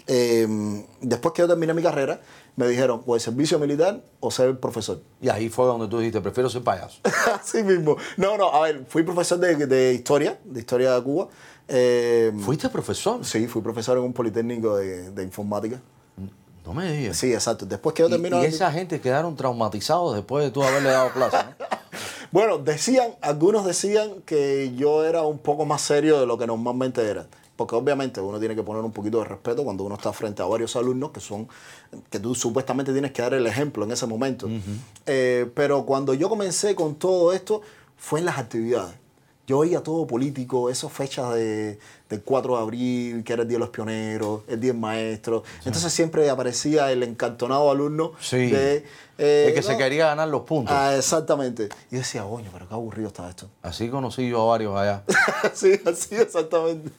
eh, 0.07 0.85
después 1.01 1.33
que 1.35 1.43
yo 1.43 1.49
terminé 1.49 1.75
mi 1.75 1.83
carrera, 1.83 2.21
me 2.57 2.67
dijeron, 2.69 3.03
o 3.07 3.15
el 3.15 3.21
servicio 3.21 3.59
militar 3.59 4.03
o 4.21 4.31
ser 4.31 4.59
profesor. 4.59 5.01
Y 5.21 5.29
ahí 5.29 5.49
fue 5.49 5.67
donde 5.67 5.89
tú 5.89 5.99
dijiste, 5.99 6.21
prefiero 6.21 6.49
ser 6.49 6.63
payaso. 6.63 7.01
Así 7.41 7.63
mismo. 7.63 7.97
No, 8.17 8.37
no, 8.39 8.53
a 8.53 8.61
ver, 8.63 8.85
fui 8.89 9.03
profesor 9.03 9.39
de, 9.39 9.67
de 9.67 9.93
historia, 9.95 10.39
de 10.45 10.61
historia 10.61 10.95
de 10.95 11.03
Cuba. 11.03 11.29
Eh, 11.69 12.33
¿Fuiste 12.41 12.69
profesor? 12.69 13.25
sí, 13.25 13.47
fui 13.47 13.61
profesor 13.61 13.99
en 13.99 14.05
un 14.05 14.13
Politécnico 14.13 14.77
de, 14.77 15.11
de 15.11 15.23
informática. 15.23 15.81
No 16.65 16.75
me 16.75 16.91
digas. 16.93 17.17
Sí, 17.17 17.33
exacto. 17.33 17.65
Después 17.67 17.95
que 17.95 18.03
yo 18.03 18.09
Y, 18.09 18.13
terminé... 18.13 18.43
y 18.43 18.47
esa 18.47 18.73
gente 18.73 19.01
quedaron 19.01 19.37
traumatizados 19.37 20.15
después 20.17 20.45
de 20.45 20.51
tú 20.51 20.65
haberle 20.65 20.91
dado 20.91 21.11
clase, 21.11 21.37
¿no? 21.59 21.67
Bueno, 22.33 22.59
decían, 22.59 23.13
algunos 23.23 23.65
decían 23.65 24.21
que 24.27 24.75
yo 24.77 25.05
era 25.05 25.23
un 25.23 25.39
poco 25.39 25.65
más 25.65 25.81
serio 25.81 26.19
de 26.19 26.27
lo 26.27 26.37
que 26.37 26.47
normalmente 26.47 27.09
era. 27.09 27.27
Porque 27.57 27.75
obviamente 27.75 28.21
uno 28.21 28.39
tiene 28.39 28.55
que 28.55 28.63
poner 28.63 28.83
un 28.85 28.93
poquito 28.93 29.19
de 29.19 29.25
respeto 29.25 29.65
cuando 29.65 29.83
uno 29.85 29.95
está 29.95 30.13
frente 30.13 30.43
a 30.43 30.47
varios 30.47 30.77
alumnos 30.77 31.11
que 31.11 31.21
son, 31.21 31.49
que 32.11 32.19
tú 32.21 32.35
supuestamente 32.35 32.93
tienes 32.93 33.13
que 33.13 33.23
dar 33.23 33.33
el 33.35 33.47
ejemplo 33.47 33.85
en 33.85 33.93
ese 33.93 34.07
momento. 34.07 34.47
Eh, 35.07 35.51
pero 35.55 35.85
cuando 35.87 36.13
yo 36.15 36.29
comencé 36.29 36.75
con 36.75 36.97
todo 36.97 37.33
esto, 37.33 37.63
fue 37.97 38.19
en 38.21 38.27
las 38.27 38.39
actividades. 38.39 38.95
Yo 39.47 39.59
oía 39.59 39.81
todo 39.81 40.09
político, 40.09 40.71
esas 40.71 40.91
fechas 40.93 41.33
de, 41.35 41.79
del 42.11 42.21
4 42.23 42.57
de 42.57 42.63
abril, 42.63 43.23
que 43.25 43.33
era 43.33 43.43
el 43.43 43.49
Día 43.49 43.55
de 43.59 43.61
los 43.61 43.69
Pioneros, 43.69 44.41
el 44.49 44.59
Día 44.61 44.73
del 44.73 44.81
Maestro. 44.81 45.45
Entonces 45.65 45.93
siempre 45.93 46.29
aparecía 46.29 46.91
el 46.91 47.05
encantonado 47.05 47.71
alumno 47.71 48.11
Sí. 48.21 48.51
de... 48.51 48.85
eh, 49.19 49.45
El 49.49 49.55
que 49.55 49.63
se 49.63 49.73
no, 49.73 49.79
quería 49.79 50.07
ganar 50.09 50.27
los 50.27 50.43
puntos. 50.43 50.75
Ah, 50.77 50.97
exactamente. 50.97 51.69
Y 51.93 51.95
yo 51.95 51.99
decía, 52.01 52.25
coño, 52.25 52.51
pero 52.53 52.67
qué 52.67 52.75
aburrido 52.75 53.07
está 53.07 53.31
esto. 53.31 53.49
Así 53.63 53.89
conocí 53.89 54.29
yo 54.29 54.43
a 54.43 54.47
varios 54.47 54.77
allá. 54.77 55.05
sí, 55.55 55.81
así 55.87 56.17
exactamente. 56.17 56.91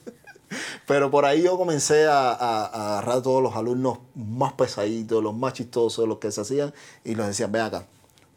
Pero 0.86 1.10
por 1.10 1.24
ahí 1.24 1.42
yo 1.42 1.56
comencé 1.58 2.06
a, 2.06 2.30
a- 2.32 2.66
a 2.66 2.92
agarrar 2.98 3.18
a 3.18 3.22
todos 3.22 3.42
los 3.42 3.54
alumnos 3.54 3.98
más 4.14 4.52
pesaditos, 4.54 5.22
los 5.22 5.34
más 5.36 5.52
chistosos, 5.52 6.08
los 6.08 6.18
que 6.18 6.30
se 6.32 6.40
hacían, 6.40 6.72
y 7.04 7.14
les 7.14 7.26
decía, 7.26 7.46
ven 7.46 7.62
acá, 7.62 7.86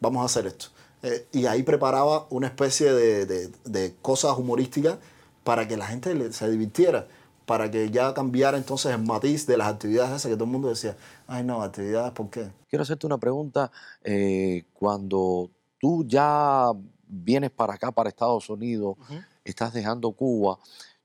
vamos 0.00 0.22
a 0.22 0.26
hacer 0.26 0.46
esto. 0.46 0.66
Eh, 1.02 1.26
y 1.32 1.46
ahí 1.46 1.62
preparaba 1.62 2.26
una 2.30 2.46
especie 2.46 2.92
de, 2.92 3.26
de- 3.26 3.48
de 3.64 3.94
cosas 4.02 4.36
humorísticas 4.38 4.98
para 5.42 5.66
que 5.66 5.76
la 5.76 5.86
gente 5.86 6.32
se 6.32 6.50
divirtiera, 6.50 7.08
para 7.46 7.70
que 7.70 7.90
ya 7.90 8.14
cambiara 8.14 8.56
entonces 8.56 8.92
el 8.94 9.02
matiz 9.02 9.46
de 9.46 9.56
las 9.56 9.66
actividades 9.68 10.10
esas 10.10 10.30
que 10.30 10.34
todo 10.36 10.44
el 10.44 10.50
mundo 10.50 10.68
decía, 10.68 10.96
ay 11.26 11.42
no, 11.42 11.62
actividades, 11.62 12.12
¿por 12.12 12.30
qué? 12.30 12.48
Quiero 12.68 12.82
hacerte 12.84 13.06
una 13.06 13.18
pregunta. 13.18 13.70
eh, 14.04 14.64
cuando 14.74 15.50
tú 15.80 16.04
ya 16.06 16.70
vienes 17.08 17.50
para 17.50 17.74
acá, 17.74 17.90
para 17.90 18.08
Estados 18.08 18.48
Unidos, 18.48 18.96
estás 19.44 19.72
dejando 19.72 20.12
Cuba, 20.12 20.58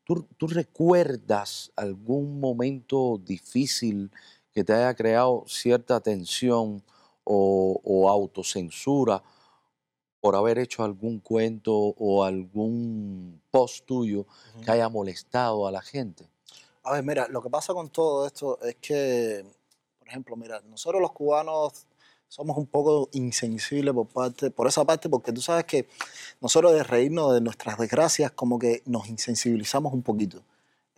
¿tú, 0.08 0.26
tú 0.38 0.48
recuerdas 0.48 1.72
algún 1.76 2.40
momento 2.40 3.20
difícil 3.22 4.10
que 4.54 4.64
te 4.64 4.74
haya 4.74 4.96
creado 4.96 5.44
cierta 5.48 6.00
tensión 6.00 6.82
o, 7.26 7.82
o 7.84 8.10
autocensura 8.10 9.22
por 10.22 10.36
haber 10.36 10.60
hecho 10.60 10.84
algún 10.84 11.20
cuento 11.20 11.74
o 11.76 12.24
algún 12.24 13.42
post 13.52 13.86
tuyo 13.86 14.26
que 14.64 14.72
haya 14.72 14.88
molestado 14.88 15.68
a 15.68 15.72
la 15.72 15.82
gente? 15.82 16.28
A 16.84 16.94
ver, 16.94 17.04
mira, 17.04 17.28
lo 17.28 17.42
que 17.42 17.50
pasa 17.50 17.74
con 17.74 17.90
todo 17.90 18.26
esto 18.26 18.60
es 18.62 18.76
que, 18.76 19.46
por 20.00 20.08
ejemplo, 20.08 20.36
mira, 20.38 20.62
nosotros 20.62 21.02
los 21.02 21.12
cubanos 21.12 21.86
somos 22.28 22.58
un 22.58 22.68
poco 22.68 23.10
insensibles 23.14 23.94
por 24.56 24.68
esa 24.68 24.86
parte, 24.86 25.10
porque 25.10 25.32
tú 25.32 25.42
sabes 25.42 25.66
que 25.66 25.88
nosotros 26.42 26.74
de 26.74 26.84
reírnos 26.84 27.34
de 27.34 27.42
nuestras 27.42 27.78
desgracias, 27.78 28.32
como 28.32 28.60
que 28.60 28.84
nos 28.86 29.08
insensibilizamos 29.08 29.94
un 29.94 30.04
poquito 30.04 30.44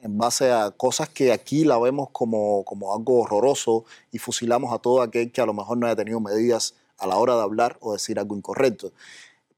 en 0.01 0.17
base 0.17 0.51
a 0.51 0.71
cosas 0.71 1.09
que 1.09 1.31
aquí 1.31 1.65
la 1.65 1.77
vemos 1.77 2.09
como, 2.11 2.63
como 2.63 2.93
algo 2.93 3.21
horroroso 3.21 3.85
y 4.11 4.17
fusilamos 4.17 4.73
a 4.73 4.79
todo 4.79 5.01
aquel 5.01 5.31
que 5.31 5.41
a 5.41 5.45
lo 5.45 5.53
mejor 5.53 5.77
no 5.77 5.87
haya 5.87 5.95
tenido 5.95 6.19
medidas 6.19 6.75
a 6.97 7.07
la 7.07 7.17
hora 7.17 7.35
de 7.35 7.41
hablar 7.41 7.77
o 7.81 7.93
decir 7.93 8.19
algo 8.19 8.35
incorrecto. 8.35 8.91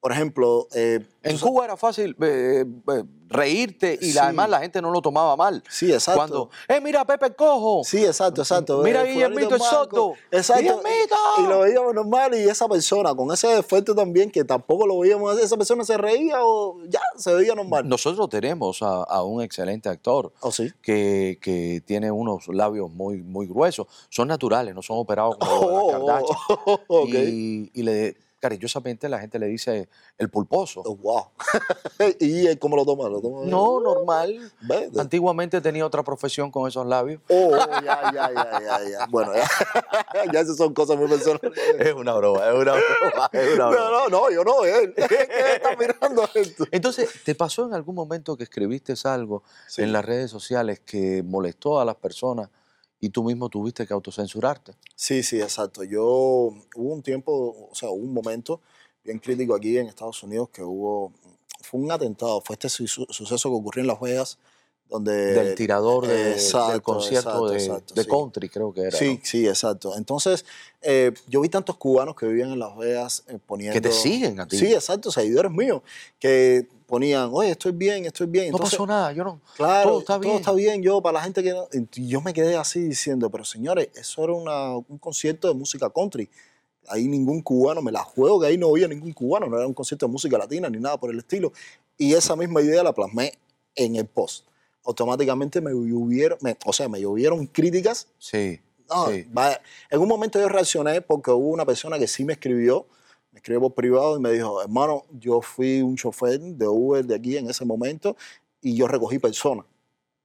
Por 0.01 0.11
ejemplo, 0.11 0.67
eh, 0.73 0.99
En 1.21 1.37
Cuba 1.37 1.65
era 1.65 1.77
fácil 1.77 2.15
eh, 2.23 2.65
eh, 2.65 3.03
reírte 3.29 3.99
y 4.01 4.13
Sí. 4.13 4.17
además 4.17 4.49
la 4.49 4.59
gente 4.59 4.81
no 4.81 4.89
lo 4.89 4.99
tomaba 4.99 5.35
mal. 5.35 5.63
Sí, 5.69 5.93
exacto. 5.93 6.17
Cuando, 6.17 6.49
¡eh, 6.67 6.81
mira 6.81 7.05
Pepe 7.05 7.27
el 7.27 7.35
Cojo! 7.35 7.83
Sí, 7.83 8.03
exacto, 8.03 8.41
exacto. 8.41 8.81
Mira 8.81 9.03
Eh, 9.03 9.13
Guillermito 9.13 9.53
el 9.55 9.61
sordo. 9.61 10.13
Exacto. 10.31 10.61
¡Guillermito! 10.63 11.15
Y, 11.37 11.41
y 11.41 11.47
lo 11.47 11.59
veíamos 11.59 11.93
normal 11.93 12.33
y 12.33 12.49
esa 12.49 12.67
persona, 12.67 13.13
con 13.13 13.31
ese 13.31 13.47
defecto 13.49 13.93
también, 13.93 14.31
que 14.31 14.43
tampoco 14.43 14.87
lo 14.87 14.97
veíamos, 14.97 15.37
esa 15.39 15.55
persona 15.55 15.83
se 15.85 15.95
reía 15.97 16.43
o 16.43 16.79
ya 16.87 17.01
se 17.15 17.35
veía 17.35 17.53
normal. 17.53 17.87
Nosotros 17.87 18.27
tenemos 18.27 18.81
a, 18.81 19.03
a 19.03 19.23
un 19.23 19.43
excelente 19.43 19.87
actor 19.87 20.33
¿O 20.39 20.51
sí? 20.51 20.71
que, 20.81 21.37
que 21.39 21.83
tiene 21.85 22.09
unos 22.09 22.47
labios 22.47 22.89
muy, 22.91 23.21
muy 23.21 23.45
gruesos. 23.45 23.85
Son 24.09 24.27
naturales, 24.27 24.73
no 24.73 24.81
son 24.81 24.97
operados 24.97 25.37
como 25.37 25.69
los 25.69 25.87
de 25.87 25.91
las 25.93 26.23
Kardashian. 26.23 26.37
ok. 26.87 27.07
Y, 27.13 27.71
y 27.75 27.83
le, 27.83 28.17
cariñosamente 28.41 29.07
la 29.07 29.19
gente 29.19 29.39
le 29.39 29.45
dice 29.45 29.87
el 30.17 30.29
pulposo. 30.29 30.81
Oh, 30.83 30.95
wow. 30.97 31.27
¿Y 32.19 32.47
él 32.47 32.59
cómo 32.59 32.75
lo 32.75 32.83
toma? 32.85 33.07
¿Lo 33.07 33.21
toma 33.21 33.45
No, 33.45 33.79
normal. 33.79 34.51
¿Ves? 34.61 34.97
Antiguamente 34.97 35.61
tenía 35.61 35.85
otra 35.85 36.03
profesión 36.03 36.51
con 36.51 36.67
esos 36.67 36.85
labios. 36.85 37.21
Oh, 37.29 37.51
ya, 37.55 38.11
ya, 38.11 38.11
ya, 38.33 38.59
ya, 38.59 38.89
ya. 38.89 39.05
Bueno, 39.09 39.31
ya, 39.33 39.47
ya 40.33 40.39
esas 40.41 40.57
son 40.57 40.73
cosas 40.73 40.97
muy 40.97 41.07
personales. 41.07 41.51
Es 41.79 41.93
una 41.93 42.13
broma, 42.15 42.39
es 42.49 42.53
una 42.55 42.73
broma, 42.73 43.29
es 43.31 43.53
una 43.55 43.67
broma. 43.69 43.89
No, 43.89 43.91
no, 43.91 44.09
no, 44.09 44.31
yo 44.31 44.43
no, 44.43 44.65
él. 44.65 44.93
Está 44.97 45.75
mirando 45.77 46.27
esto. 46.33 46.65
Entonces, 46.71 47.09
¿te 47.23 47.35
pasó 47.35 47.65
en 47.67 47.73
algún 47.73 47.95
momento 47.95 48.35
que 48.35 48.43
escribiste 48.43 48.95
algo 49.03 49.43
Sí. 49.67 49.83
en 49.83 49.93
las 49.93 50.03
redes 50.03 50.29
sociales 50.31 50.79
que 50.81 51.23
molestó 51.23 51.79
a 51.79 51.85
las 51.85 51.95
personas 51.95 52.49
y 53.01 53.09
tú 53.09 53.23
mismo 53.23 53.49
tuviste 53.49 53.85
que 53.85 53.93
autocensurarte? 53.93 54.73
Sí, 54.95 55.23
sí, 55.23 55.41
exacto. 55.41 55.83
Yo 55.83 56.03
hubo 56.05 56.93
un 56.93 57.01
tiempo, 57.01 57.67
o 57.71 57.75
sea, 57.75 57.89
hubo 57.89 58.03
un 58.03 58.13
momento 58.13 58.61
bien 59.03 59.17
crítico 59.19 59.55
aquí 59.55 59.77
en 59.77 59.87
Estados 59.87 60.21
Unidos 60.23 60.49
que 60.49 60.61
hubo, 60.63 61.11
fue 61.61 61.81
un 61.81 61.91
atentado, 61.91 62.39
fue 62.41 62.53
este 62.53 62.69
su- 62.69 62.87
su- 62.87 63.07
suceso 63.09 63.49
que 63.49 63.55
ocurrió 63.55 63.81
en 63.81 63.87
Las 63.87 63.99
Vegas, 63.99 64.37
donde... 64.91 65.33
del 65.33 65.55
tirador 65.55 66.05
de- 66.05 66.13
del 66.15 66.33
exacto, 66.33 66.83
concierto 66.83 67.29
exacto, 67.29 67.49
de, 67.49 67.57
exacto, 67.57 67.93
de 67.95 68.03
sí. 68.03 68.09
country, 68.09 68.49
creo 68.49 68.73
que 68.73 68.81
era. 68.81 68.97
Sí, 68.97 69.13
¿no? 69.15 69.19
sí, 69.23 69.47
exacto. 69.47 69.95
Entonces, 69.97 70.45
eh, 70.81 71.11
yo 71.27 71.41
vi 71.41 71.49
tantos 71.49 71.77
cubanos 71.77 72.15
que 72.15 72.27
vivían 72.27 72.51
en 72.51 72.59
Las 72.59 72.77
Vegas 72.77 73.23
eh, 73.27 73.39
poniendo... 73.45 73.73
Que 73.73 73.81
te 73.81 73.91
siguen 73.91 74.39
a 74.39 74.47
ti. 74.47 74.57
Sí, 74.57 74.73
exacto, 74.73 75.11
seguidores 75.11 75.51
míos, 75.51 75.81
que 76.19 76.67
ponían, 76.85 77.29
oye, 77.33 77.51
estoy 77.51 77.71
bien, 77.71 78.05
estoy 78.05 78.27
bien. 78.27 78.51
no 78.51 78.57
Entonces, 78.57 78.77
pasó 78.77 78.85
nada, 78.85 79.13
yo 79.13 79.23
no. 79.23 79.39
Claro, 79.55 79.89
todo 79.91 79.99
está 80.01 80.17
bien. 80.17 80.29
Todo 80.33 80.39
está 80.41 80.51
bien. 80.53 80.83
Yo, 80.83 81.01
para 81.01 81.13
la 81.19 81.23
gente 81.23 81.41
que 81.41 81.51
no. 81.51 81.67
Yo 81.93 82.19
me 82.19 82.33
quedé 82.33 82.57
así 82.57 82.81
diciendo, 82.81 83.29
pero 83.29 83.45
señores, 83.45 83.87
eso 83.95 84.23
era 84.25 84.33
una- 84.33 84.75
un 84.75 84.97
concierto 84.99 85.47
de 85.47 85.53
música 85.53 85.89
country. 85.89 86.29
Ahí 86.89 87.07
ningún 87.07 87.41
cubano, 87.41 87.81
me 87.81 87.93
la 87.93 88.03
juego 88.03 88.41
que 88.41 88.47
ahí 88.47 88.57
no 88.57 88.67
había 88.67 88.89
ningún 88.89 89.13
cubano, 89.13 89.47
no 89.47 89.55
era 89.57 89.65
un 89.67 89.73
concierto 89.73 90.05
de 90.05 90.11
música 90.11 90.37
latina 90.37 90.69
ni 90.69 90.79
nada 90.79 90.97
por 90.99 91.11
el 91.11 91.19
estilo. 91.19 91.53
Y 91.97 92.13
esa 92.13 92.35
misma 92.35 92.61
idea 92.61 92.83
la 92.83 92.91
plasmé 92.91 93.31
en 93.75 93.95
el 93.95 94.05
post. 94.07 94.47
Automáticamente 94.83 95.61
me 95.61 95.71
llovieron, 95.71 96.37
me- 96.41 96.57
o 96.65 96.73
sea, 96.73 96.87
me 96.89 96.99
llovieron 96.99 97.45
críticas. 97.47 98.07
Sí. 98.17 98.59
No, 98.89 99.07
sí. 99.09 99.25
vaya, 99.31 99.61
En 99.89 99.99
un 100.01 100.07
momento 100.07 100.39
yo 100.39 100.49
reaccioné 100.49 101.01
porque 101.01 101.31
hubo 101.31 101.49
una 101.49 101.65
persona 101.65 101.97
que 101.97 102.07
sí 102.07 102.25
me 102.25 102.33
escribió, 102.33 102.85
me 103.31 103.39
escribió 103.39 103.61
por 103.61 103.73
privado 103.73 104.17
y 104.17 104.19
me 104.19 104.31
dijo, 104.31 104.61
hermano, 104.61 105.05
yo 105.11 105.41
fui 105.41 105.81
un 105.81 105.95
chofer 105.95 106.39
de 106.39 106.67
Uber 106.67 107.05
de 107.05 107.15
aquí 107.15 107.37
en 107.37 107.49
ese 107.49 107.63
momento 107.63 108.17
y 108.61 108.75
yo 108.75 108.87
recogí 108.87 109.17
personas 109.19 109.65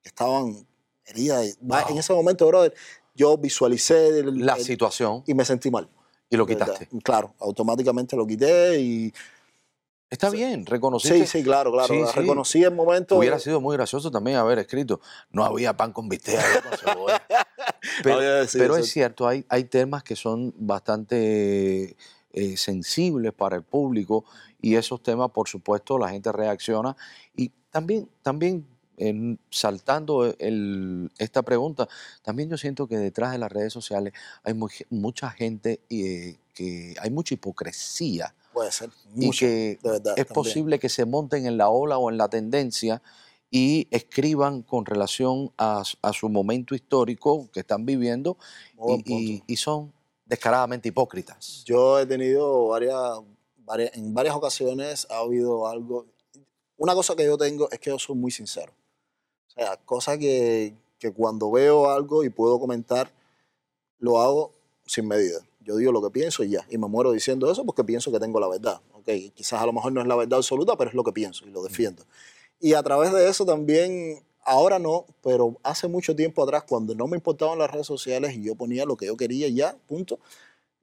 que 0.02 0.08
estaban 0.08 0.66
heridas. 1.04 1.56
Wow. 1.60 1.78
En 1.90 1.98
ese 1.98 2.12
momento, 2.12 2.46
brother, 2.48 2.75
yo 3.14 3.36
visualicé 3.38 4.18
el- 4.20 4.44
La 4.44 4.54
el- 4.54 4.64
situación 4.64 5.22
y 5.26 5.34
me 5.34 5.44
sentí 5.44 5.70
mal. 5.70 5.88
y 6.28 6.36
lo 6.36 6.44
quitaste. 6.44 6.88
Claro, 7.04 7.34
automáticamente 7.38 8.16
lo 8.16 8.26
quité 8.26 8.80
y... 8.80 9.12
Está 10.08 10.30
bien, 10.30 10.64
reconociste. 10.66 11.26
Sí, 11.26 11.38
sí, 11.38 11.42
claro, 11.42 11.72
claro. 11.72 11.92
Sí, 11.92 12.00
sí. 12.06 12.20
Reconocí 12.20 12.62
el 12.62 12.75
momento. 12.75 13.16
Hubiera 13.16 13.38
sido 13.40 13.60
muy 13.60 13.76
gracioso 13.76 14.10
también 14.10 14.36
haber 14.36 14.58
escrito, 14.60 15.00
no 15.30 15.44
había 15.44 15.76
pan 15.76 15.92
con 15.92 16.08
bistec, 16.08 16.62
con 16.62 16.78
cebolla. 16.78 17.22
pero, 18.02 18.76
es 18.76 18.90
cierto, 18.90 19.26
hay, 19.26 19.44
hay 19.48 19.64
temas 19.64 20.04
que 20.04 20.14
son 20.14 20.54
bastante 20.56 21.96
eh, 22.32 22.56
sensibles 22.56 23.32
para 23.32 23.56
el 23.56 23.62
público 23.62 24.25
y 24.60 24.76
esos 24.76 25.02
temas, 25.02 25.30
por 25.30 25.48
supuesto, 25.48 25.98
la 25.98 26.10
gente 26.10 26.30
reacciona. 26.30 26.96
Y 27.34 27.50
también, 27.70 28.08
también 28.22 28.66
saltando 29.50 30.34
esta 31.18 31.42
pregunta, 31.42 31.88
también 32.22 32.48
yo 32.48 32.56
siento 32.56 32.86
que 32.86 32.96
detrás 32.96 33.32
de 33.32 33.38
las 33.38 33.52
redes 33.52 33.72
sociales 33.72 34.12
hay 34.42 34.54
mucha 34.90 35.30
gente 35.30 35.80
eh, 35.90 36.38
que 36.54 36.94
hay 37.00 37.10
mucha 37.10 37.34
hipocresía. 37.34 38.34
Puede 38.56 38.72
ser. 38.72 38.88
y 39.14 39.30
que 39.32 39.78
es 40.16 40.25
posible 40.25 40.78
que 40.78 40.88
se 40.88 41.04
monten 41.04 41.44
en 41.44 41.58
la 41.58 41.68
ola 41.68 41.98
o 41.98 42.08
en 42.08 42.16
la 42.16 42.30
tendencia 42.30 43.02
y 43.50 43.86
escriban 43.90 44.62
con 44.62 44.86
relación 44.86 45.52
a, 45.58 45.82
su 45.84 46.30
momento 46.30 46.75
histórico 46.75 47.50
que 47.52 47.60
están 47.60 47.84
viviendo 47.84 48.38
y, 49.04 49.56
son 49.58 49.92
descaradamente 50.25 50.88
hipócritas. 50.88 51.64
Yo 51.66 52.00
he 52.00 52.06
tenido 52.06 52.68
varias, 52.68 52.96
en 53.92 54.14
varias 54.14 54.34
ocasiones 54.34 55.06
ha 55.10 55.18
habido 55.18 55.68
algo. 55.68 56.06
Una 56.78 56.94
cosa 56.94 57.14
que 57.14 57.26
yo 57.26 57.36
tengo 57.36 57.70
es 57.70 57.78
que 57.78 57.90
yo 57.90 57.98
soy 57.98 58.16
muy 58.16 58.30
sincero. 58.30 58.72
O 59.48 59.50
sea, 59.50 59.76
cosa 59.84 60.16
que, 60.16 60.75
que 60.98 61.12
cuando 61.12 61.50
veo 61.50 61.90
algo 61.90 62.25
y 62.25 62.30
puedo 62.30 62.58
comentar, 62.58 63.12
lo 63.98 64.18
hago 64.18 64.52
sin 64.86 65.06
medida. 65.06 65.40
Yo 65.66 65.76
digo 65.76 65.90
lo 65.90 66.00
que 66.00 66.11
pienso 66.11 66.44
y 66.44 66.50
ya. 66.50 66.64
Y 66.70 66.78
me 66.78 66.87
muero 66.87 67.11
diciendo 67.11 67.50
eso 67.50 67.64
porque 67.64 67.82
pienso 67.82 68.12
que 68.12 68.20
tengo 68.20 68.38
la 68.38 68.49
verdad. 68.49 68.80
Okay, 69.00 69.30
quizás 69.30 69.61
a 69.61 69.66
lo 69.66 69.73
mejor 69.73 69.92
no 69.92 70.00
es 70.00 70.06
la 70.06 70.14
verdad 70.14 70.38
absoluta, 70.38 70.76
pero 70.76 70.90
es 70.90 70.94
lo 70.94 71.02
que 71.02 71.12
pienso 71.12 71.44
y 71.46 71.50
lo 71.50 71.62
defiendo. 71.62 72.04
Y 72.61 72.75
a 72.75 72.82
través 72.82 73.12
de 73.12 73.28
eso 73.28 73.44
también, 73.44 74.23
ahora 74.44 74.78
no, 74.78 75.06
pero 75.23 75.56
hace 75.64 75.88
mucho 75.88 76.14
tiempo 76.14 76.42
atrás, 76.42 76.62
cuando 76.68 76.94
no 76.94 77.08
me 77.08 77.16
importaban 77.16 77.58
las 77.58 77.70
redes 77.70 77.87
sociales 77.87 78.35
y 78.35 78.42
yo 78.42 78.54
ponía 78.54 78.85
lo 78.87 78.96
que 78.96 79.06
yo 79.06 79.16
quería 79.16 79.49
ya, 79.49 79.76
punto, 79.87 80.20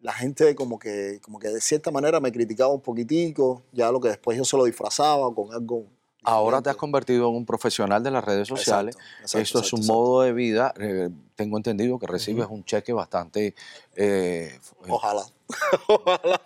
la 0.02 0.12
gente 0.12 0.54
como 0.54 0.78
que, 0.78 1.20
como 1.24 1.40
que 1.40 1.48
de 1.48 1.62
cierta 1.62 1.90
manera 1.90 2.20
me 2.20 2.32
criticaba 2.32 2.74
un 2.74 2.82
poquitico, 2.82 3.63
ya 3.72 3.90
lo 3.90 4.02
que 4.02 4.10
después 4.10 4.38
yo 4.38 4.44
se 4.44 4.58
lo 4.58 4.66
disfrazaba 4.66 5.34
con 5.34 5.54
algo 5.54 5.86
Ahora 6.24 6.62
te 6.62 6.70
has 6.70 6.75
convertido 6.75 7.30
en 7.30 7.36
un 7.36 7.46
profesional 7.46 8.01
de 8.03 8.12
las 8.12 8.24
redes 8.24 8.48
sociales. 8.48 8.98
Esto 9.34 9.60
es 9.60 9.74
un 9.74 9.86
modo 9.86 10.22
de 10.22 10.34
vida. 10.34 10.74
Eh, 10.80 11.10
tengo 11.36 11.58
entendido 11.58 12.00
que 12.00 12.08
recibes 12.08 12.48
un 12.50 12.63
cheque 12.63 12.94
bastante. 12.94 13.56
Eh, 13.96 14.60
Ojalá. 14.88 15.24
Ojalá. 15.88 16.42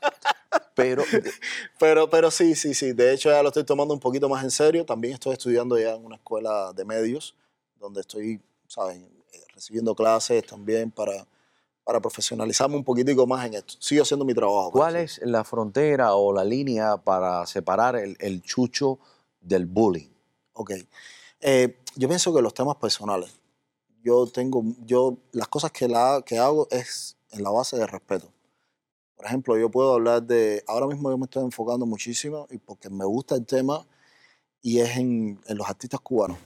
Pero, 0.74 1.04
pero, 1.80 2.10
pero 2.10 2.32
sí, 2.32 2.56
sí, 2.56 2.74
sí. 2.74 2.94
De 2.94 3.14
hecho, 3.14 3.30
ya 3.30 3.42
lo 3.42 3.50
estoy 3.50 3.64
tomando 3.64 3.94
un 3.94 4.00
poquito 4.00 4.30
más 4.30 4.44
en 4.44 4.52
serio. 4.52 4.86
También 4.86 5.16
estoy 5.16 5.34
estudiando 5.34 5.78
ya 5.78 5.96
en 5.96 6.06
una 6.06 6.16
escuela 6.16 6.72
de 6.74 6.86
medios, 6.86 7.36
donde 7.80 8.02
estoy, 8.02 8.40
¿sabes? 8.68 8.98
Eh, 8.98 9.40
recibiendo 9.54 9.96
clases 9.96 10.46
también 10.46 10.92
para, 10.92 11.26
para 11.84 12.00
profesionalizarme 12.00 12.76
un 12.76 12.84
poquitico 12.84 13.26
más 13.26 13.46
en 13.46 13.56
esto. 13.56 13.76
Sigo 13.80 14.04
haciendo 14.04 14.26
mi 14.26 14.34
trabajo. 14.34 14.72
¿Cuál 14.72 14.98
es 14.98 15.20
la 15.24 15.44
frontera 15.44 16.14
o 16.16 16.34
la 16.34 16.44
línea 16.44 16.98
para 16.98 17.46
separar 17.46 17.96
el, 17.96 18.16
el 18.20 18.42
chucho 18.42 19.00
del 19.48 19.66
bullying? 19.66 20.10
Ok. 20.54 20.72
Eh, 21.42 21.78
yo 21.96 22.08
pienso 22.08 22.34
que 22.34 22.42
los 22.42 22.54
temas 22.54 22.76
personales, 22.78 23.40
yo 24.04 24.28
tengo, 24.28 24.64
yo, 24.86 25.18
las 25.32 25.48
cosas 25.48 25.72
que, 25.72 25.88
la, 25.88 26.22
que 26.26 26.38
hago 26.38 26.68
es 26.72 27.18
en 27.32 27.44
la 27.44 27.50
base 27.50 27.78
de 27.78 27.88
respeto. 27.88 28.32
Por 29.16 29.26
ejemplo, 29.26 29.58
yo 29.58 29.70
puedo 29.70 29.94
hablar 29.94 30.24
de, 30.24 30.64
ahora 30.68 30.88
mismo 30.88 31.10
yo 31.10 31.18
me 31.18 31.26
estoy 31.26 31.44
enfocando 31.44 31.86
muchísimo 31.86 32.48
y 32.52 32.58
porque 32.60 32.90
me 32.90 33.06
gusta 33.06 33.36
el 33.36 33.46
tema 33.46 33.86
y 34.62 34.80
es 34.80 34.98
en, 34.98 35.40
los 35.50 35.68
artistas 35.68 36.00
cubanos. 36.02 36.38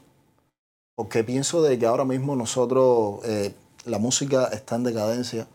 Porque 0.96 1.24
pienso 1.24 1.62
de 1.62 1.78
que 1.78 1.86
ahora 1.86 2.06
mismo 2.06 2.36
nosotros, 2.36 3.20
eh, 3.26 3.54
la 3.86 3.98
música 3.98 4.46
está 4.46 4.76
en 4.76 4.84
decadencia 4.84 5.48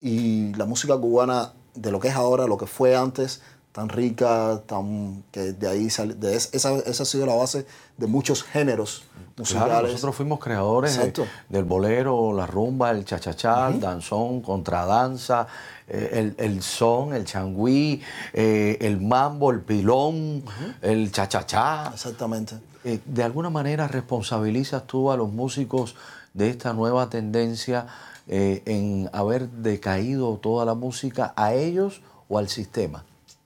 y 0.00 0.52
la 0.54 0.66
música 0.66 0.96
cubana, 0.98 1.54
de 1.74 1.90
lo 1.90 2.00
que 2.00 2.08
es 2.08 2.14
ahora, 2.14 2.46
lo 2.46 2.58
que 2.58 2.66
fue 2.66 2.96
antes, 2.96 3.40
tan 3.72 3.88
rica, 3.88 4.62
tan 4.66 5.24
que 5.32 5.52
de 5.52 5.68
ahí 5.68 5.88
sale, 5.88 6.14
de 6.14 6.36
esa, 6.36 6.76
esa 6.76 7.02
ha 7.02 7.06
sido 7.06 7.24
la 7.24 7.34
base 7.34 7.66
de 7.96 8.06
muchos 8.06 8.42
géneros 8.42 9.04
musicales. 9.36 9.68
Claro, 9.68 9.88
nosotros 9.88 10.14
fuimos 10.14 10.38
creadores 10.40 11.00
del 11.48 11.64
bolero, 11.64 12.34
la 12.34 12.46
rumba, 12.46 12.90
el 12.90 13.06
chachachá, 13.06 13.68
el 13.68 13.80
danzón, 13.80 14.42
contradanza, 14.42 15.46
eh, 15.88 16.10
el, 16.12 16.34
el, 16.36 16.62
son, 16.62 17.14
el 17.14 17.24
changüí, 17.24 18.02
eh, 18.34 18.76
el 18.82 19.00
mambo, 19.00 19.50
el 19.50 19.60
pilón, 19.60 20.44
el 20.82 21.10
chachachá. 21.10 21.90
Exactamente. 21.94 22.56
Eh, 22.84 23.00
de 23.06 23.22
alguna 23.22 23.48
manera 23.48 23.88
responsabilizas 23.88 24.86
tú 24.86 25.10
a 25.10 25.16
los 25.16 25.30
músicos 25.30 25.94
de 26.34 26.50
esta 26.50 26.74
nueva 26.74 27.08
tendencia 27.08 27.86
en 28.28 29.10
haber 29.12 29.48
decaído 29.48 30.36
toda 30.36 30.64
la 30.64 30.74
música 30.74 31.32
a 31.36 31.54
ellos 31.54 32.02
o 32.28 32.38
al 32.38 32.48
sistema. 32.48 33.04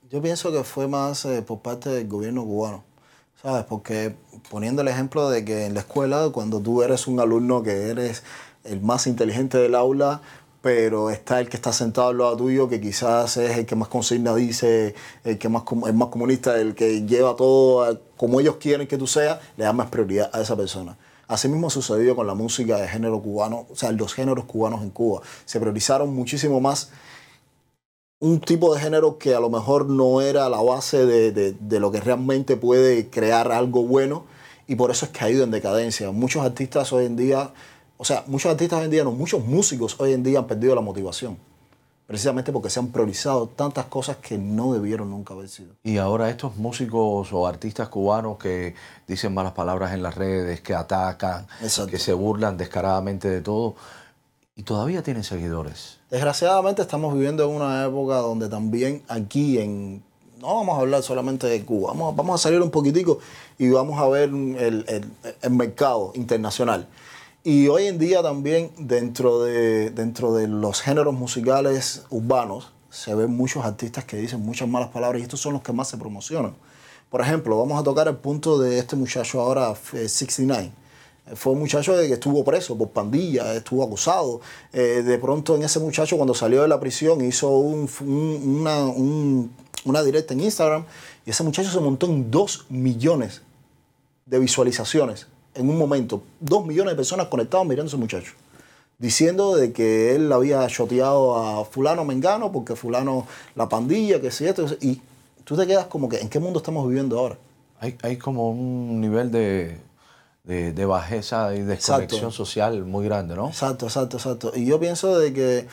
Yo 0.09 0.21
pienso 0.21 0.53
que 0.53 0.63
fue 0.63 0.87
más 0.87 1.25
eh, 1.25 1.41
por 1.41 1.59
parte 1.59 1.89
del 1.89 2.07
gobierno 2.07 2.45
cubano, 2.45 2.85
¿sabes? 3.41 3.65
Porque 3.65 4.15
poniendo 4.49 4.81
el 4.81 4.87
ejemplo 4.87 5.29
de 5.29 5.43
que 5.43 5.65
en 5.65 5.73
la 5.73 5.81
escuela, 5.81 6.29
cuando 6.31 6.61
tú 6.61 6.81
eres 6.81 7.07
un 7.07 7.19
alumno 7.19 7.61
que 7.61 7.89
eres 7.89 8.23
el 8.63 8.79
más 8.79 9.05
inteligente 9.05 9.57
del 9.57 9.75
aula, 9.75 10.21
pero 10.61 11.09
está 11.09 11.41
el 11.41 11.49
que 11.49 11.57
está 11.57 11.73
sentado 11.73 12.07
al 12.07 12.19
lado 12.19 12.37
tuyo, 12.37 12.69
que 12.69 12.79
quizás 12.79 13.35
es 13.35 13.57
el 13.57 13.65
que 13.65 13.75
más 13.75 13.89
consigna 13.89 14.33
dice, 14.33 14.95
el 15.25 15.37
que 15.37 15.49
más 15.49 15.63
es 15.85 15.93
más 15.93 16.07
comunista, 16.07 16.57
el 16.57 16.73
que 16.73 17.05
lleva 17.05 17.35
todo 17.35 17.99
como 18.15 18.39
ellos 18.39 18.55
quieren 18.61 18.87
que 18.87 18.97
tú 18.97 19.07
seas, 19.07 19.39
le 19.57 19.65
da 19.65 19.73
más 19.73 19.89
prioridad 19.89 20.29
a 20.33 20.39
esa 20.39 20.55
persona. 20.55 20.97
Así 21.27 21.49
mismo 21.49 21.69
sucedió 21.69 22.15
con 22.15 22.27
la 22.27 22.33
música 22.33 22.77
de 22.77 22.87
género 22.87 23.21
cubano, 23.21 23.67
o 23.69 23.75
sea, 23.75 23.91
los 23.91 24.13
géneros 24.13 24.45
cubanos 24.45 24.83
en 24.83 24.89
Cuba. 24.89 25.21
Se 25.43 25.59
priorizaron 25.59 26.15
muchísimo 26.15 26.61
más 26.61 26.91
un 28.19 28.39
tipo 28.39 28.73
de 28.73 28.81
género 28.81 29.17
que 29.17 29.35
a 29.35 29.39
lo 29.39 29.49
mejor 29.49 29.87
no 29.87 30.21
era 30.21 30.49
la 30.49 30.61
base 30.61 31.05
de, 31.05 31.79
lo 31.79 31.91
que 31.91 31.99
realmente 31.99 32.57
puede 32.57 33.09
crear 33.09 33.51
algo 33.51 33.83
bueno 33.83 34.25
y 34.67 34.75
por 34.75 34.91
eso 34.91 35.05
es 35.05 35.11
que 35.11 35.23
ha 35.23 35.29
ido 35.29 35.43
en 35.43 35.51
decadencia. 35.51 36.11
Muchos 36.11 36.43
artistas 36.43 36.91
hoy 36.91 37.05
en 37.05 37.15
día, 37.15 37.51
o 37.97 38.05
sea, 38.05 38.23
muchos 38.27 38.51
artistas 38.51 38.79
hoy 38.79 38.85
en 38.85 38.91
día, 38.91 39.03
no, 39.03 39.11
muchos 39.11 39.45
músicos 39.45 39.95
hoy 39.99 40.13
en 40.13 40.23
día 40.23 40.39
han 40.39 40.47
perdido 40.47 40.75
la 40.75 40.81
motivación. 40.81 41.37
Precisamente 42.07 42.53
porque 42.53 42.69
se 42.69 42.79
han 42.79 42.87
priorizado 42.87 43.47
tantas 43.47 43.85
cosas 43.85 44.15
que 44.17 44.37
no 44.37 44.73
debieron 44.73 45.09
nunca 45.09 45.33
haber 45.33 45.49
sido. 45.49 45.73
Y 45.83 45.97
ahora 45.97 46.29
estos 46.29 46.55
músicos 46.55 47.33
o 47.33 47.47
artistas 47.47 47.89
cubanos 47.89 48.37
que 48.37 48.75
dicen 49.07 49.33
malas 49.33 49.51
palabras 49.51 49.93
en 49.93 50.01
las 50.01 50.15
redes, 50.15 50.61
que 50.61 50.73
atacan, 50.73 51.47
que 51.59 51.99
se 51.99 52.13
burlan 52.13 52.57
descaradamente 52.57 53.29
de 53.29 53.41
todo, 53.41 53.75
y 54.55 54.63
todavía 54.63 55.03
tienen 55.03 55.23
seguidores. 55.23 55.96
Desgraciadamente 56.09 56.81
estamos 56.81 57.13
viviendo 57.13 57.43
en 57.43 57.49
una 57.49 57.85
época 57.85 58.15
donde 58.17 58.47
también 58.47 59.03
aquí 59.09 59.59
en... 59.59 60.01
No 60.39 60.55
vamos 60.55 60.77
a 60.77 60.81
hablar 60.81 61.03
solamente 61.03 61.47
de 61.47 61.65
Cuba, 61.65 61.89
vamos, 61.89 62.15
vamos 62.15 62.39
a 62.39 62.43
salir 62.43 62.61
un 62.61 62.69
poquitico 62.69 63.19
y 63.57 63.69
vamos 63.69 63.99
a 63.99 64.07
ver 64.07 64.29
el, 64.29 64.85
el, 65.41 65.51
mercado 65.51 66.11
internacional. 66.15 66.87
Y 67.43 67.67
hoy 67.67 67.87
en 67.87 67.97
día 67.97 68.21
también 68.21 68.71
dentro 68.77 69.43
de, 69.43 69.89
dentro 69.89 70.33
de 70.33 70.47
los 70.47 70.81
géneros 70.81 71.13
musicales 71.13 72.03
urbanos 72.09 72.71
se 72.89 73.13
ven 73.15 73.35
muchos 73.35 73.65
artistas 73.65 74.05
que 74.05 74.15
dicen 74.17 74.39
muchas 74.45 74.69
malas 74.69 74.89
palabras 74.89 75.19
y 75.19 75.23
estos 75.23 75.41
son 75.41 75.53
los 75.53 75.61
que 75.61 75.73
más 75.73 75.89
se 75.89 75.97
promocionan. 75.97 76.53
Por 77.09 77.19
ejemplo, 77.19 77.57
vamos 77.57 77.81
a 77.81 77.83
tocar 77.83 78.07
el 78.07 78.15
punto 78.15 78.59
de 78.59 78.79
este 78.79 78.95
muchacho 78.95 79.41
ahora, 79.41 79.75
69 79.75 80.71
fue 81.35 81.53
un 81.53 81.59
muchacho 81.59 81.95
que 81.95 82.13
estuvo 82.13 82.43
preso 82.43 82.77
por 82.77 82.89
pandilla, 82.89 83.53
estuvo 83.55 83.83
acusado. 83.83 84.41
Eh, 84.71 85.03
de 85.03 85.17
pronto 85.17 85.55
en 85.55 85.63
ese 85.63 85.79
muchacho 85.79 86.15
cuando 86.15 86.33
salió 86.33 86.61
de 86.61 86.67
la 86.67 86.79
prisión 86.79 87.23
hizo 87.23 87.49
una, 87.49 88.83
directa 90.03 90.33
en 90.33 90.41
Instagram 90.41 90.85
y 91.25 91.31
ese 91.31 91.43
muchacho 91.43 91.69
se 91.69 91.79
montó 91.79 92.07
en 92.07 92.31
dos 92.31 92.65
millones 92.69 93.41
de 94.25 94.39
visualizaciones 94.39 95.27
en 95.55 95.69
un 95.69 95.77
momento. 95.77 96.23
Dos 96.39 96.65
millones 96.65 96.91
de 96.93 96.95
personas 96.95 97.27
conectadas 97.27 97.65
mirando 97.65 97.89
a 97.89 97.91
ese 97.91 97.97
muchacho. 97.97 98.33
Diciendo 98.99 99.55
de 99.55 99.73
que 99.73 100.15
él 100.15 100.31
había 100.31 100.65
choteado 100.67 101.35
a 101.37 101.65
fulano 101.65 102.03
mengano 102.03 102.51
porque 102.51 102.75
fulano 102.75 103.27
la 103.55 103.69
pandilla, 103.69 104.19
que 104.21 104.31
si 104.31 104.45
esto. 104.45 104.65
Y 104.81 105.01
tú 105.43 105.55
te 105.55 105.67
quedas 105.67 105.85
como 105.85 106.09
que, 106.09 106.17
¿en 106.17 106.29
qué 106.29 106.39
mundo 106.39 106.59
estamos 106.59 106.87
viviendo 106.87 107.19
ahora? 107.19 107.37
Hay 107.79 108.17
como 108.17 108.49
un 108.49 108.99
nivel 108.99 109.31
de, 109.31 109.77
de, 110.47 110.85
bajeza 110.85 111.53
y 111.55 111.61
desconexión 111.61 112.31
social 112.31 112.85
muy 112.85 113.05
grande, 113.05 113.35
¿no? 113.35 113.49
Exacto, 113.49 113.85
exacto, 113.87 114.17
exacto. 114.17 114.51
Y 114.55 114.65
yo 114.65 114.79
pienso 114.79 115.17
de 115.17 115.33
que... 115.33 115.67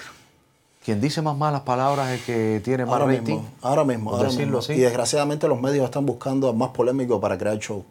Quien 0.85 1.01
dice 1.01 1.23
más 1.23 1.35
malas 1.35 1.63
palabras 1.63 2.11
es 2.11 2.25
que 2.25 2.61
tiene 2.63 2.85
más 2.85 3.01
ahora 3.01 3.07
Mismo, 3.07 3.49
ahora 3.63 3.85
mismo, 3.85 4.15
ahora 4.15 4.29
mismo. 4.29 4.59
Así. 4.59 4.75
Y 4.75 4.81
desgraciadamente 4.81 5.49
los 5.49 5.59
medios 5.59 5.87
están 5.87 6.05
buscando 6.05 6.53
más 6.53 6.71
polémico 6.71 7.19
para 7.23 7.39
crear 7.39 7.59
show. 7.59 7.87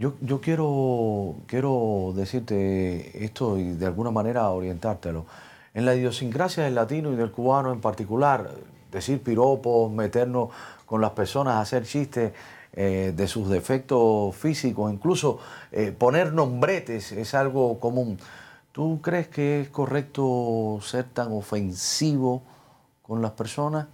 Yo, 0.00 0.14
yo 0.20 0.40
quiero, 0.40 1.36
quiero 1.46 2.12
decirte 2.16 3.24
esto 3.24 3.56
y 3.56 3.74
de 3.74 3.86
alguna 3.86 4.10
manera 4.10 4.48
orientártelo. 4.50 5.26
En 5.74 5.84
la 5.84 5.94
idiosincrasia 5.94 6.64
del 6.64 6.74
latino 6.74 7.12
y 7.12 7.16
del 7.16 7.30
cubano 7.30 7.72
en 7.72 7.80
particular, 7.80 8.50
decir 8.90 9.22
piropos, 9.22 9.92
meternos 9.92 10.48
con 10.86 11.00
las 11.00 11.10
personas, 11.10 11.62
hacer 11.62 11.84
chistes, 11.84 12.32
eh, 12.76 13.12
de 13.16 13.28
sus 13.28 13.48
defectos 13.48 14.34
físicos, 14.34 14.92
incluso 14.92 15.38
eh, 15.70 15.94
poner 15.96 16.32
nombretes 16.32 17.12
es 17.12 17.34
algo 17.34 17.78
común. 17.78 18.18
¿Tú 18.72 19.00
crees 19.00 19.28
que 19.28 19.60
es 19.60 19.68
correcto 19.68 20.80
ser 20.82 21.04
tan 21.04 21.30
ofensivo 21.30 22.42
con 23.00 23.22
las 23.22 23.30
personas? 23.30 23.86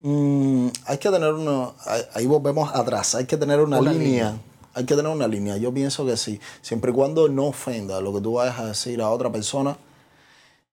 Mm, 0.00 0.68
hay 0.86 0.96
que 0.96 1.10
tener 1.10 1.34
una, 1.34 1.72
ahí, 2.14 2.24
volvemos 2.24 2.74
atrás, 2.74 3.14
hay 3.14 3.26
que 3.26 3.36
tener 3.36 3.60
una, 3.60 3.82
línea, 3.82 4.34
hay 4.72 4.86
que 4.86 4.96
tener 4.96 5.12
una 5.12 5.28
línea, 5.28 5.58
yo 5.58 5.70
pienso 5.70 6.06
que 6.06 6.16
sí, 6.16 6.40
siempre 6.62 6.92
y 6.92 6.94
cuando 6.94 7.28
no 7.28 7.48
ofenda 7.48 8.00
lo 8.00 8.14
que 8.14 8.22
tú 8.22 8.32
vayas 8.32 8.58
a 8.60 8.64
decir 8.64 9.02
a 9.02 9.10
otra 9.10 9.30
persona 9.30 9.76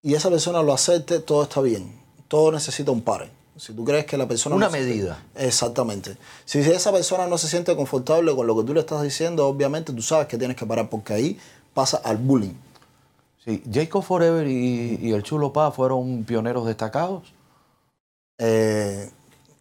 y 0.01 0.13
esa 0.13 0.29
persona 0.29 0.63
lo 0.63 0.71
acepte, 0.71 1.19
todo 1.19 1.43
está 1.43 1.59
bien, 1.59 1.99
todo 2.29 2.53
necesita 2.53 2.91
un 2.91 3.01
par. 3.01 3.29
Si 3.57 3.73
tú 3.73 3.83
crees 3.83 4.05
que 4.05 4.17
la 4.17 4.27
persona... 4.27 4.55
Una 4.55 4.69
medida. 4.69 5.23
exactamente. 5.35 6.17
Si 6.45 6.59
esa 6.59 6.91
persona 6.91 7.27
no 7.27 7.37
se 7.37 7.47
siente 7.47 7.75
confortable 7.75 8.35
con 8.35 8.45
lo 8.45 8.55
que 8.55 8.63
tú 8.63 8.73
le 8.73 8.81
estás 8.81 9.01
diciendo, 9.01 9.47
obviamente 9.47 9.93
tú 9.93 10.01
sabes 10.01 10.27
que 10.27 10.37
tienes 10.37 10.55
que 10.55 10.65
parar 10.65 10.89
porque 10.89 11.13
ahí 11.13 11.39
pasa 11.73 11.97
al 12.03 12.17
bullying. 12.17 12.53
Sí, 13.43 13.63
Jacob 13.71 14.03
Forever 14.03 14.45
y, 14.47 15.11
el 15.11 15.23
Chulo 15.23 15.53
Pa 15.53 15.71
fueron 15.71 16.23
pioneros 16.25 16.65
destacados. 16.65 17.33
Eh, 18.37 19.09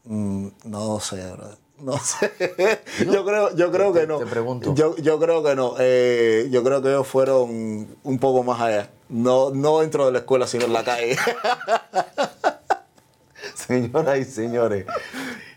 mm, 0.05 0.49
no 0.65 1.01
sé, 1.01 1.23
No 1.79 1.97
sé. 1.99 2.33
yo 3.11 3.25
creo, 3.25 3.55
yo 3.55 3.71
creo 3.71 3.93
que 3.93 4.07
no. 4.07 4.19
Te 4.19 4.27
pregunto. 4.27 4.75
Yo, 4.75 5.19
creo 5.21 5.43
que 5.43 5.55
no. 5.55 5.75
Eh, 5.79 6.49
yo 6.51 6.65
creo 6.65 6.83
que 6.83 6.89
ellos 6.89 7.07
fueron 7.07 7.97
un 8.03 8.19
poco 8.19 8.43
más 8.43 8.61
allá. 8.61 8.91
No, 9.09 9.51
no 9.51 9.81
dentro 9.81 10.07
de 10.07 10.13
la 10.13 10.19
escuela, 10.19 10.47
sino 10.47 10.65
en 10.65 10.73
la 10.73 10.83
calle. 10.85 11.17
Señoras 13.67 14.19
y 14.19 14.25
señores, 14.25 14.87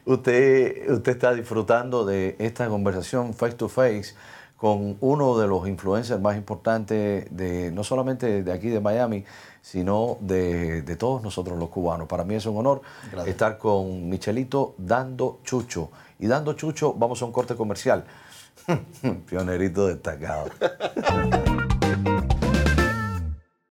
usted, 0.05 0.89
usted 0.91 1.11
está 1.11 1.33
disfrutando 1.33 2.05
de 2.05 2.35
esta 2.39 2.67
conversación 2.67 3.35
face 3.35 3.55
to 3.55 3.69
face 3.69 4.15
con 4.57 4.97
uno 4.99 5.37
de 5.37 5.47
los 5.47 5.67
influencers 5.67 6.19
más 6.19 6.35
importantes 6.35 7.27
de 7.29 7.71
no 7.71 7.83
solamente 7.83 8.43
de 8.43 8.51
aquí 8.51 8.69
de 8.69 8.79
Miami, 8.79 9.23
sino 9.61 10.17
de, 10.21 10.81
todos 10.97 11.21
nosotros 11.21 11.57
los 11.59 11.69
cubanos. 11.69 12.07
Para 12.07 12.23
mí 12.23 12.35
es 12.35 12.45
un 12.45 12.57
honor 12.57 12.81
estar 13.25 13.57
con 13.57 14.09
Michelito 14.09 14.73
dando 14.77 15.39
chucho. 15.43 15.91
Y 16.17 16.27
dando 16.27 16.53
chucho, 16.53 16.93
vamos 16.93 17.21
a 17.21 17.25
un 17.25 17.31
corte 17.31 17.55
comercial. 17.55 18.05
Pionerito 19.27 19.87
destacado. 19.87 20.49